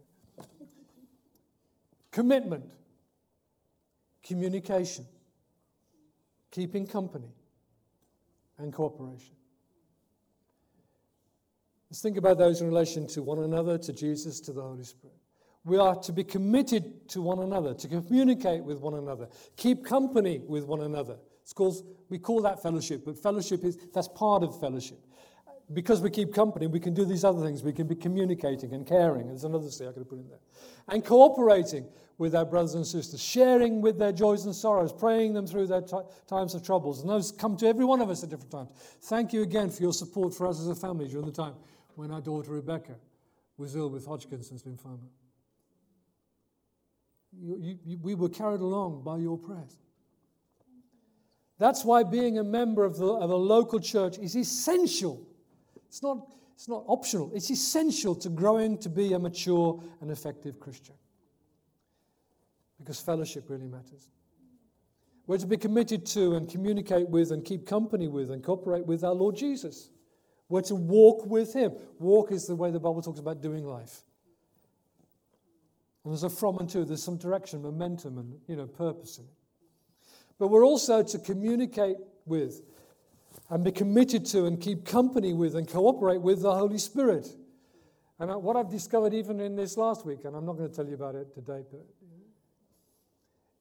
Commitment, 2.11 2.65
communication, 4.23 5.05
keeping 6.51 6.87
company, 6.87 7.31
and 8.57 8.73
cooperation. 8.73 9.35
Let's 11.89 12.01
think 12.01 12.17
about 12.17 12.37
those 12.37 12.61
in 12.61 12.67
relation 12.67 13.07
to 13.07 13.23
one 13.23 13.39
another, 13.39 13.77
to 13.77 13.93
Jesus, 13.93 14.39
to 14.41 14.53
the 14.53 14.61
Holy 14.61 14.83
Spirit. 14.83 15.15
We 15.65 15.77
are 15.77 15.95
to 15.95 16.11
be 16.11 16.23
committed 16.23 17.09
to 17.09 17.21
one 17.21 17.39
another, 17.39 17.73
to 17.73 17.87
communicate 17.87 18.63
with 18.63 18.79
one 18.79 18.93
another, 18.93 19.27
keep 19.55 19.85
company 19.85 20.41
with 20.47 20.65
one 20.65 20.81
another. 20.81 21.17
It's 21.41 21.53
called, 21.53 21.83
we 22.09 22.19
call 22.19 22.41
that 22.43 22.61
fellowship, 22.61 23.03
but 23.05 23.17
fellowship 23.17 23.63
is 23.63 23.77
that's 23.93 24.07
part 24.07 24.43
of 24.43 24.59
fellowship. 24.59 24.99
Because 25.71 26.01
we 26.01 26.09
keep 26.09 26.33
company, 26.33 26.65
we 26.65 26.79
can 26.79 26.95
do 26.95 27.05
these 27.05 27.23
other 27.23 27.45
things. 27.45 27.61
We 27.61 27.73
can 27.73 27.85
be 27.85 27.95
communicating 27.95 28.73
and 28.73 28.87
caring. 28.87 29.27
There's 29.27 29.43
another 29.43 29.69
C 29.69 29.85
I 29.85 29.89
could 29.89 29.99
have 29.99 30.09
put 30.09 30.17
in 30.17 30.27
there. 30.27 30.39
And 30.87 31.05
cooperating 31.05 31.85
with 32.17 32.35
our 32.35 32.43
brothers 32.43 32.73
and 32.73 32.85
sisters, 32.85 33.21
sharing 33.21 33.79
with 33.79 33.99
their 33.99 34.11
joys 34.11 34.45
and 34.45 34.55
sorrows, 34.55 34.91
praying 34.91 35.33
them 35.33 35.45
through 35.45 35.67
their 35.67 35.81
t- 35.81 35.95
times 36.27 36.55
of 36.55 36.63
troubles. 36.63 37.01
And 37.01 37.09
those 37.09 37.31
come 37.31 37.55
to 37.57 37.67
every 37.67 37.85
one 37.85 38.01
of 38.01 38.09
us 38.09 38.23
at 38.23 38.29
different 38.29 38.51
times. 38.51 38.69
Thank 39.03 39.31
you 39.31 39.43
again 39.43 39.69
for 39.69 39.83
your 39.83 39.93
support 39.93 40.33
for 40.33 40.47
us 40.47 40.59
as 40.59 40.67
a 40.67 40.75
family 40.75 41.07
during 41.07 41.27
the 41.27 41.31
time 41.31 41.53
when 41.95 42.09
our 42.09 42.19
daughter 42.19 42.51
Rebecca 42.51 42.95
was 43.57 43.75
ill 43.75 43.89
with 43.89 44.07
Hodgkin's 44.07 44.49
lymphoma. 44.49 45.07
You, 47.31 47.57
you, 47.59 47.79
you, 47.85 47.97
we 48.01 48.15
were 48.15 48.29
carried 48.29 48.61
along 48.61 49.03
by 49.03 49.17
your 49.17 49.37
prayers. 49.37 49.77
That's 51.59 51.85
why 51.85 52.03
being 52.03 52.39
a 52.39 52.43
member 52.43 52.83
of, 52.83 52.97
the, 52.97 53.05
of 53.05 53.29
a 53.29 53.35
local 53.35 53.79
church 53.79 54.17
is 54.17 54.35
essential. 54.35 55.27
It's 55.89 56.01
not, 56.01 56.31
it's 56.53 56.69
not 56.69 56.85
optional, 56.87 57.31
it's 57.33 57.49
essential 57.49 58.15
to 58.15 58.29
growing 58.29 58.77
to 58.77 58.89
be 58.89 59.13
a 59.13 59.19
mature 59.19 59.83
and 60.01 60.11
effective 60.11 60.59
Christian 60.59 60.95
because 62.77 62.99
fellowship 62.99 63.49
really 63.49 63.67
matters. 63.67 64.07
We're 65.27 65.37
to 65.37 65.47
be 65.47 65.57
committed 65.57 66.05
to 66.07 66.35
and 66.35 66.49
communicate 66.49 67.09
with 67.09 67.31
and 67.31 67.43
keep 67.43 67.67
company 67.67 68.07
with 68.07 68.31
and 68.31 68.43
cooperate 68.43 68.85
with 68.85 69.03
our 69.03 69.13
Lord 69.13 69.35
Jesus. 69.35 69.89
We're 70.47 70.61
to 70.61 70.75
walk 70.75 71.25
with 71.27 71.53
Him. 71.53 71.73
Walk 71.99 72.31
is 72.31 72.47
the 72.47 72.55
way 72.55 72.71
the 72.71 72.79
Bible 72.79 73.01
talks 73.01 73.19
about 73.19 73.41
doing 73.41 73.65
life. 73.65 74.01
And 76.03 76.13
there's 76.13 76.23
a 76.23 76.29
from 76.29 76.57
and 76.57 76.69
to, 76.71 76.85
there's 76.85 77.03
some 77.03 77.17
direction, 77.17 77.61
momentum, 77.61 78.17
and 78.17 78.39
you 78.47 78.55
know, 78.55 78.65
purpose 78.65 79.19
in 79.19 79.25
it. 79.25 79.29
But 80.39 80.47
we're 80.47 80.65
also 80.65 81.03
to 81.03 81.19
communicate 81.19 81.97
with 82.25 82.61
and 83.49 83.63
be 83.63 83.71
committed 83.71 84.25
to 84.27 84.45
and 84.45 84.61
keep 84.61 84.85
company 84.85 85.33
with 85.33 85.55
and 85.55 85.67
cooperate 85.67 86.21
with 86.21 86.41
the 86.41 86.53
Holy 86.53 86.77
Spirit. 86.77 87.27
And 88.19 88.31
what 88.43 88.55
I've 88.55 88.69
discovered 88.69 89.13
even 89.13 89.39
in 89.39 89.55
this 89.55 89.77
last 89.77 90.05
week, 90.05 90.25
and 90.25 90.35
I'm 90.35 90.45
not 90.45 90.57
going 90.57 90.69
to 90.69 90.75
tell 90.75 90.87
you 90.87 90.95
about 90.95 91.15
it 91.15 91.33
today, 91.33 91.63
but 91.71 91.85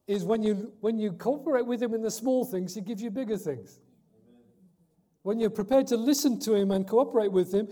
is 0.09 0.25
when 0.25 0.43
you, 0.43 0.73
when 0.81 0.99
you 0.99 1.13
cooperate 1.13 1.67
with 1.67 1.83
Him 1.83 1.95
in 1.95 2.03
the 2.03 2.11
small 2.11 2.45
things, 2.45 2.75
He 2.75 2.81
gives 2.81 3.03
you 3.03 3.11
bigger 3.11 3.37
things. 3.37 3.79
When 5.23 5.39
you're 5.39 5.51
prepared 5.51 5.87
to 5.89 5.97
listen 5.97 6.41
to 6.41 6.55
Him 6.55 6.71
and 6.71 6.89
cooperate 6.89 7.31
with 7.31 7.53
Him, 7.53 7.69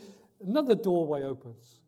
another 0.46 0.74
doorway 0.74 1.22
opens. 1.22 1.80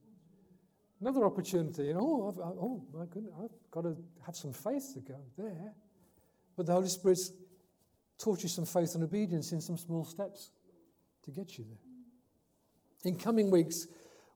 Another 1.00 1.24
opportunity. 1.24 1.92
Know, 1.92 2.00
oh, 2.00 2.42
oh 2.42 2.84
my 2.92 3.04
goodness, 3.06 3.34
I've 3.40 3.70
got 3.70 3.82
to 3.82 3.96
have 4.24 4.34
some 4.34 4.52
faith 4.52 4.94
to 4.94 5.00
go 5.00 5.20
there. 5.36 5.74
But 6.56 6.66
the 6.66 6.72
Holy 6.72 6.88
Spirit's 6.88 7.30
taught 8.18 8.42
you 8.42 8.48
some 8.48 8.64
faith 8.64 8.94
and 8.94 9.04
obedience 9.04 9.52
in 9.52 9.60
some 9.60 9.76
small 9.76 10.04
steps 10.04 10.50
to 11.24 11.30
get 11.30 11.58
you 11.58 11.64
there. 11.64 13.12
In 13.12 13.18
coming 13.18 13.50
weeks, 13.50 13.86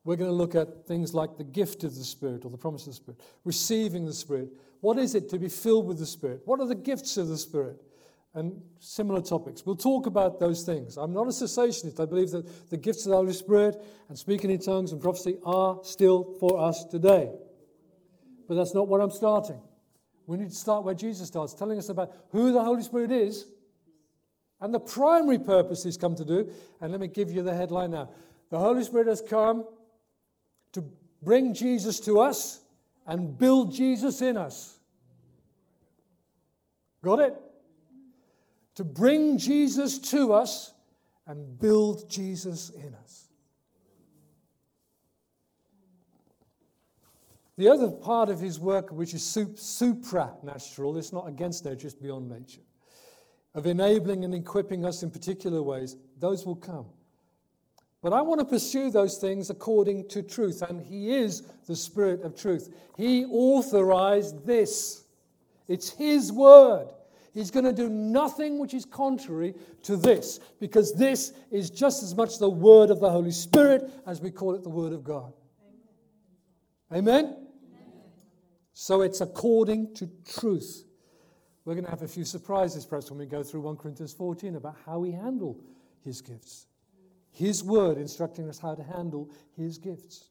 we're 0.05 0.17
going 0.17 0.31
to 0.31 0.37
look 0.37 0.55
at 0.55 0.87
things 0.87 1.15
like 1.15 1.37
the 1.37 1.45
gift 1.45 1.85
of 1.85 1.95
the 1.95 2.05
Spirit 2.05 2.45
or 2.45 2.51
the 2.51 2.57
promise 2.57 2.83
of 2.83 2.93
the 2.93 2.97
Spirit, 2.97 3.21
receiving 3.45 4.05
the 4.05 4.13
Spirit. 4.13 4.49
What 4.81 4.99
is 4.99 5.15
it 5.15 5.29
to 5.31 5.39
be 5.39 5.49
filled 5.49 5.87
with 5.87 5.99
the 5.99 6.07
Spirit? 6.07 6.43
What 6.45 6.61
are 6.61 6.67
the 6.67 6.75
gifts 6.75 7.17
of 7.17 7.29
the 7.29 7.39
Spirit? 7.39 7.81
And 8.35 8.63
similar 8.79 9.21
topics. 9.21 9.67
We'll 9.67 9.77
talk 9.77 10.07
about 10.07 10.41
those 10.41 10.63
things. 10.63 10.97
I'm 10.97 11.13
not 11.13 11.25
a 11.25 11.31
cessationist. 11.31 12.01
I 12.01 12.07
believe 12.07 12.31
that 12.31 12.71
the 12.71 12.79
gifts 12.79 13.05
of 13.05 13.11
the 13.11 13.17
Holy 13.17 13.35
Spirit 13.35 13.77
and 14.09 14.19
speaking 14.19 14.51
in 14.51 14.59
tongues 14.59 14.93
and 14.93 15.03
prophecy 15.03 15.37
are 15.45 15.79
still 15.83 16.35
for 16.41 16.59
us 16.59 16.85
today. 16.87 17.31
But 18.49 18.55
that's 18.55 18.75
not 18.75 18.89
what 18.89 19.03
I'm 19.03 19.11
starting. 19.11 19.61
We 20.27 20.39
need 20.39 20.49
to 20.49 20.57
start 20.57 20.83
where 20.83 20.95
Jesus 20.95 21.29
starts, 21.29 21.53
telling 21.53 21.77
us 21.79 21.91
about 21.91 22.13
who 22.31 22.53
the 22.53 22.65
Holy 22.65 22.83
Spirit 22.83 23.13
is 23.13 23.45
and 24.63 24.73
the 24.73 24.81
primary 24.81 25.39
purpose 25.39 25.85
he's 25.85 25.99
come 25.99 26.15
to 26.15 26.25
do. 26.25 26.51
And 26.81 26.91
let 26.91 27.01
me 27.01 27.09
give 27.09 27.31
you 27.31 27.43
the 27.43 27.55
headline 27.55 27.91
now. 27.91 28.09
The 28.49 28.59
Holy 28.59 28.83
Spirit 28.83 29.09
has 29.09 29.21
come 29.21 29.67
to 30.73 30.83
bring 31.23 31.53
Jesus 31.53 32.01
to 32.01 32.21
us 32.21 32.61
and 33.07 33.37
build 33.37 33.75
Jesus 33.75 34.23
in 34.23 34.39
us. 34.39 34.79
Got 37.03 37.21
it? 37.21 37.35
to 38.75 38.85
bring 38.85 39.39
Jesus 39.39 39.99
to 39.99 40.33
us 40.33 40.73
and 41.27 41.59
build 41.59 42.09
Jesus 42.09 42.71
in 42.71 42.95
us. 42.95 43.29
The 47.59 47.69
other 47.69 47.91
part 47.91 48.31
of 48.31 48.41
his 48.41 48.59
work, 48.59 48.91
which 48.91 49.13
is 49.13 49.23
supranatural, 49.23 50.97
it's 50.97 51.13
not 51.13 51.29
against 51.29 51.65
nature, 51.65 51.87
it's 51.87 51.95
beyond 51.95 52.31
nature, 52.31 52.63
of 53.55 53.67
enabling 53.67 54.25
and 54.25 54.35
equipping 54.35 54.85
us 54.85 55.03
in 55.03 55.11
particular 55.11 55.63
ways, 55.63 55.97
those 56.19 56.47
will 56.47 56.57
come. 56.57 56.87
But 58.03 58.13
I 58.13 58.21
want 58.21 58.41
to 58.41 58.45
pursue 58.45 58.91
those 58.91 59.19
things 59.19 59.51
according 59.51 60.09
to 60.09 60.23
truth, 60.23 60.63
and 60.63 60.81
he 60.81 61.15
is 61.15 61.43
the 61.69 61.77
Spirit 61.77 62.23
of 62.23 62.35
truth. 62.35 62.75
He 62.97 63.25
authorized 63.27 64.45
this, 64.45 65.05
it's 65.69 65.91
his 65.91 66.33
word. 66.33 66.89
He's 67.33 67.51
going 67.51 67.65
to 67.65 67.73
do 67.73 67.89
nothing 67.89 68.59
which 68.59 68.75
is 68.75 68.85
contrary 68.85 69.55
to 69.85 69.97
this, 69.97 70.41
because 70.61 70.93
this 70.95 71.33
is 71.51 71.71
just 71.71 72.03
as 72.03 72.15
much 72.15 72.39
the 72.39 72.51
word 72.51 72.91
of 72.91 73.01
the 73.01 73.09
Holy 73.09 73.31
Spirit 73.31 73.91
as 74.07 74.21
we 74.21 74.31
call 74.31 74.55
it 74.55 74.63
the 74.63 74.69
word 74.69 74.93
of 74.93 75.03
God. 75.03 75.33
Amen? 76.93 77.25
Amen? 77.25 77.37
So 78.75 79.01
it's 79.01 79.21
according 79.23 79.95
to 79.95 80.11
truth. 80.27 80.85
We're 81.65 81.75
going 81.75 81.85
to 81.85 81.91
have 81.91 82.03
a 82.03 82.09
few 82.09 82.25
surprises 82.25 82.85
perhaps 82.85 83.11
when 83.11 83.19
we 83.19 83.27
go 83.27 83.43
through 83.43 83.61
1 83.61 83.77
Corinthians 83.77 84.13
14 84.13 84.57
about 84.57 84.77
how 84.85 84.99
we 84.99 85.13
handle 85.13 85.61
his 86.05 86.21
gifts. 86.21 86.67
His 87.31 87.63
word 87.63 87.99
instructing 87.99 88.49
us 88.49 88.59
how 88.59 88.75
to 88.75 88.83
handle 88.83 89.31
his 89.57 89.79
gifts. 89.79 90.25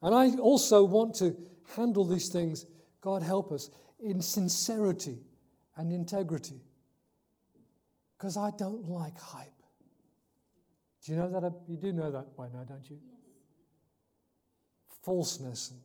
And 0.00 0.14
I 0.14 0.30
also 0.36 0.84
want 0.84 1.14
to 1.16 1.36
handle 1.74 2.04
these 2.04 2.28
things, 2.28 2.66
God 3.00 3.22
help 3.22 3.50
us, 3.50 3.70
in 3.98 4.22
sincerity 4.22 5.18
and 5.76 5.92
integrity. 5.92 6.60
Because 8.16 8.36
I 8.36 8.50
don't 8.56 8.88
like 8.88 9.18
hype. 9.18 9.52
Do 11.04 11.12
you 11.12 11.18
know 11.18 11.28
that? 11.28 11.52
You 11.68 11.76
do 11.76 11.92
know 11.92 12.10
that 12.10 12.36
by 12.36 12.48
now, 12.48 12.64
don't 12.64 12.88
you? 12.88 12.98
Falseness 15.02 15.70
and, 15.70 15.80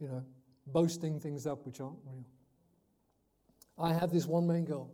you 0.00 0.08
know, 0.08 0.24
boasting 0.66 1.20
things 1.20 1.46
up 1.46 1.64
which 1.64 1.80
aren't 1.80 1.98
real. 2.04 2.24
I 3.78 3.92
have 3.92 4.10
this 4.12 4.26
one 4.26 4.46
main 4.46 4.64
goal 4.64 4.92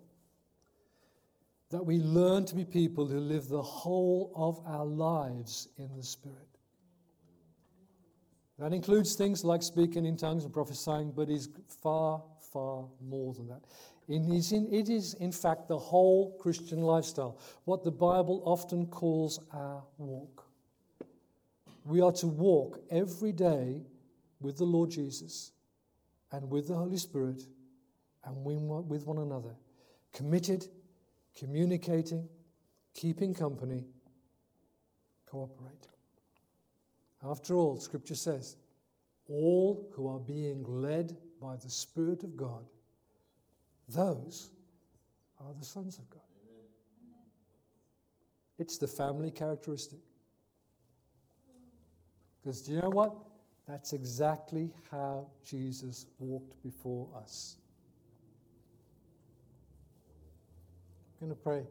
that 1.70 1.85
we 1.85 1.99
learn 1.99 2.45
to 2.45 2.55
be 2.55 2.64
people 2.64 3.07
who 3.07 3.18
live 3.18 3.49
the 3.49 3.62
whole 3.62 4.31
of 4.37 4.61
our 4.66 4.85
lives 4.85 5.68
in 5.79 5.89
the 5.97 6.03
Spirit. 6.03 6.39
That 8.59 8.75
includes 8.75 9.14
things 9.14 9.43
like 9.43 9.62
speaking 9.62 10.05
in 10.05 10.16
tongues 10.16 10.45
and 10.45 10.53
prophesying, 10.53 11.12
but 11.12 11.31
is 11.31 11.49
far, 11.83 12.23
far 12.53 12.85
more 13.01 13.33
than 13.33 13.49
that. 13.49 13.62
it 14.07 14.89
is, 14.91 15.14
in 15.14 15.33
fact, 15.33 15.66
the 15.68 15.79
whole 15.79 16.37
Christian 16.39 16.83
lifestyle, 16.83 17.39
what 17.64 17.83
the 17.83 17.91
Bible 17.91 18.43
often 18.45 18.87
calls 18.87 19.41
our 19.53 19.83
walk. 19.97 20.45
We 21.85 22.03
are 22.03 22.12
to 22.12 22.27
walk 22.27 22.81
every 22.91 23.33
day 23.33 23.81
with 24.41 24.59
the 24.59 24.64
Lord 24.64 24.91
Jesus 24.91 25.53
and 26.33 26.51
with 26.51 26.68
the 26.68 26.74
Holy 26.74 26.97
Spirit 26.97 27.43
and 28.24 28.45
with 28.45 29.07
one 29.07 29.18
another, 29.18 29.55
committed, 30.12 30.66
communicating, 31.39 32.28
keeping 32.95 33.35
company, 33.35 33.85
cooperate. 35.26 35.89
After 37.24 37.55
all, 37.57 37.78
Scripture 37.78 38.14
says, 38.14 38.57
all 39.28 39.89
who 39.95 40.09
are 40.09 40.18
being 40.18 40.64
led 40.66 41.16
by 41.41 41.57
the 41.57 41.70
Spirit 41.70 42.24
of 42.24 42.37
God, 42.37 42.64
those 43.89 44.51
are 45.41 45.55
the 45.59 45.64
sons 45.64 45.99
of 45.99 46.09
God. 46.11 46.20
It's 48.59 48.78
the 48.78 48.87
family 48.87 49.30
characteristic. 49.30 49.99
Because 52.41 52.62
do 52.62 52.72
you 52.72 52.80
know 52.80 52.91
what? 52.91 53.14
That's 53.69 53.93
exactly 53.93 54.71
how 54.91 55.29
Jesus 55.45 56.07
walked 56.19 56.63
before 56.63 57.09
us. 57.17 57.57
I'm 61.21 61.29
going 61.29 61.37
to 61.39 61.43
pray. 61.43 61.63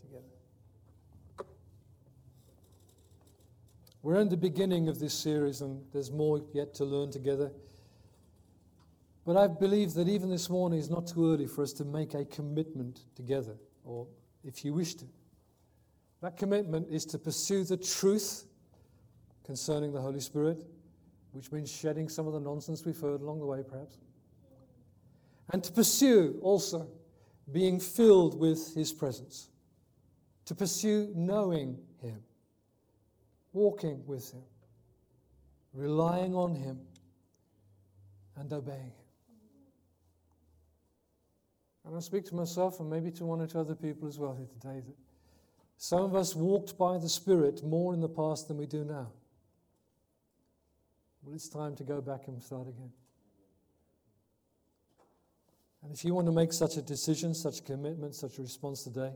Together. 0.00 0.24
We're 4.02 4.20
in 4.20 4.28
the 4.28 4.36
beginning 4.36 4.88
of 4.88 5.00
this 5.00 5.12
series, 5.12 5.60
and 5.60 5.82
there's 5.92 6.12
more 6.12 6.40
yet 6.52 6.74
to 6.74 6.84
learn 6.84 7.10
together. 7.10 7.50
But 9.26 9.36
I 9.36 9.48
believe 9.48 9.94
that 9.94 10.08
even 10.08 10.30
this 10.30 10.48
morning 10.48 10.78
is 10.78 10.90
not 10.90 11.06
too 11.06 11.32
early 11.32 11.46
for 11.46 11.62
us 11.62 11.72
to 11.74 11.84
make 11.84 12.14
a 12.14 12.24
commitment 12.26 13.00
together, 13.16 13.56
or 13.84 14.06
if 14.44 14.64
you 14.64 14.74
wish 14.74 14.94
to. 14.96 15.06
That 16.20 16.36
commitment 16.36 16.88
is 16.90 17.04
to 17.06 17.18
pursue 17.18 17.64
the 17.64 17.76
truth 17.76 18.44
concerning 19.44 19.92
the 19.92 20.00
Holy 20.00 20.20
Spirit, 20.20 20.64
which 21.34 21.52
means 21.52 21.70
shedding 21.70 22.08
some 22.08 22.26
of 22.26 22.32
the 22.32 22.40
nonsense 22.40 22.84
we've 22.84 22.98
heard 22.98 23.20
along 23.20 23.40
the 23.40 23.46
way, 23.46 23.62
perhaps. 23.62 23.98
And 25.52 25.62
to 25.62 25.72
pursue 25.72 26.38
also 26.42 26.88
being 27.52 27.78
filled 27.78 28.38
with 28.38 28.74
His 28.74 28.92
presence, 28.92 29.50
to 30.46 30.54
pursue 30.54 31.12
knowing 31.14 31.78
Him 32.00 32.22
walking 33.54 34.02
with 34.06 34.30
Him, 34.32 34.42
relying 35.72 36.34
on 36.34 36.54
Him, 36.54 36.78
and 38.36 38.52
obeying 38.52 38.80
Him. 38.80 38.92
And 41.86 41.96
I 41.96 42.00
speak 42.00 42.24
to 42.26 42.34
myself 42.34 42.80
and 42.80 42.90
maybe 42.90 43.10
to 43.12 43.24
one 43.24 43.40
or 43.40 43.46
two 43.46 43.60
other 43.60 43.74
people 43.74 44.08
as 44.08 44.18
well 44.18 44.34
here 44.34 44.46
today 44.46 44.82
that 44.84 44.96
some 45.76 46.02
of 46.02 46.14
us 46.14 46.34
walked 46.34 46.76
by 46.76 46.98
the 46.98 47.08
Spirit 47.08 47.62
more 47.62 47.94
in 47.94 48.00
the 48.00 48.08
past 48.08 48.48
than 48.48 48.56
we 48.58 48.66
do 48.66 48.84
now. 48.84 49.08
Well, 51.24 51.34
it's 51.34 51.48
time 51.48 51.74
to 51.76 51.84
go 51.84 52.00
back 52.00 52.28
and 52.28 52.42
start 52.42 52.68
again. 52.68 52.92
And 55.82 55.92
if 55.92 56.04
you 56.04 56.14
want 56.14 56.26
to 56.26 56.32
make 56.32 56.52
such 56.52 56.76
a 56.76 56.82
decision, 56.82 57.34
such 57.34 57.60
a 57.60 57.62
commitment, 57.62 58.14
such 58.14 58.38
a 58.38 58.42
response 58.42 58.84
today, 58.84 59.12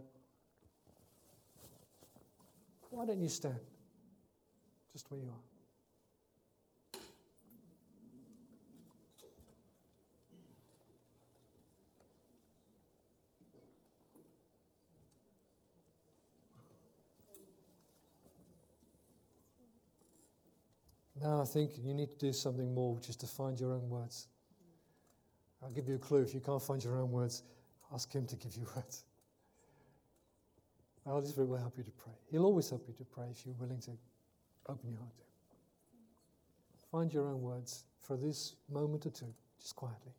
why 2.91 3.05
don't 3.07 3.21
you 3.21 3.29
stand? 3.29 3.61
just 4.99 5.11
where 5.13 5.21
you 5.21 5.29
are. 5.29 5.48
Now 21.21 21.43
I 21.43 21.45
think 21.45 21.73
you 21.83 21.95
need 21.95 22.11
to 22.11 22.17
do 22.17 22.33
something 22.33 22.73
more, 22.75 22.95
which 22.95 23.09
is 23.09 23.17
to 23.17 23.27
find 23.27 23.59
your 23.59 23.73
own 23.73 23.89
words. 23.89 24.29
I'll 25.63 25.71
give 25.71 25.89
you 25.89 25.97
a 25.97 25.99
clue. 25.99 26.23
If 26.23 26.35
you 26.35 26.41
can't 26.41 26.63
find 26.63 26.83
your 26.83 26.99
own 26.99 27.11
words, 27.11 27.43
ask 27.93 28.13
Him 28.13 28.27
to 28.27 28.37
give 28.37 28.57
you 28.57 28.67
words. 28.77 29.05
The 31.05 31.11
Holy 31.11 31.27
Spirit 31.27 31.49
will 31.49 31.59
help 31.59 31.77
you 31.77 31.85
to 31.85 31.91
pray. 31.91 32.13
He'll 32.31 32.45
always 32.45 32.71
help 32.71 32.85
you 32.87 32.95
to 32.95 33.05
pray 33.05 33.27
if 33.31 33.45
you're 33.45 33.55
willing 33.55 33.81
to 33.81 33.93
Open 34.69 34.91
your 34.91 34.99
heart. 34.99 35.17
To 35.17 35.23
Him. 35.23 35.31
Find 36.93 37.13
your 37.13 37.29
own 37.29 37.41
words 37.41 37.85
for 38.01 38.17
this 38.17 38.55
moment 38.71 39.07
or 39.07 39.11
two, 39.11 39.33
just 39.59 39.75
quietly. 39.75 40.13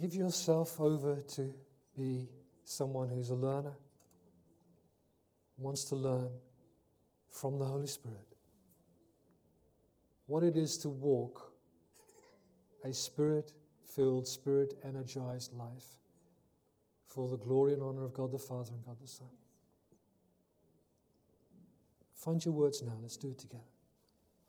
Give 0.00 0.14
yourself 0.14 0.80
over 0.80 1.16
to 1.34 1.52
be 1.96 2.28
someone 2.64 3.08
who's 3.08 3.30
a 3.30 3.34
learner, 3.34 3.74
wants 5.58 5.84
to 5.86 5.96
learn 5.96 6.30
from 7.28 7.58
the 7.58 7.64
Holy 7.64 7.86
Spirit 7.86 8.31
what 10.32 10.42
it 10.42 10.56
is 10.56 10.78
to 10.78 10.88
walk 10.88 11.52
a 12.86 12.94
spirit 12.94 13.52
filled, 13.84 14.26
spirit 14.26 14.72
energized 14.82 15.52
life 15.52 15.98
for 17.06 17.28
the 17.28 17.36
glory 17.36 17.74
and 17.74 17.82
honor 17.82 18.02
of 18.02 18.14
God 18.14 18.32
the 18.32 18.38
Father 18.38 18.70
and 18.72 18.82
God 18.82 18.96
the 18.98 19.06
Son. 19.06 19.28
Find 22.14 22.42
your 22.42 22.54
words 22.54 22.82
now. 22.82 22.96
Let's 23.02 23.18
do 23.18 23.28
it 23.28 23.38
together. 23.40 23.62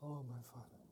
Oh, 0.01 0.23
my 0.29 0.41
Father. 0.53 0.82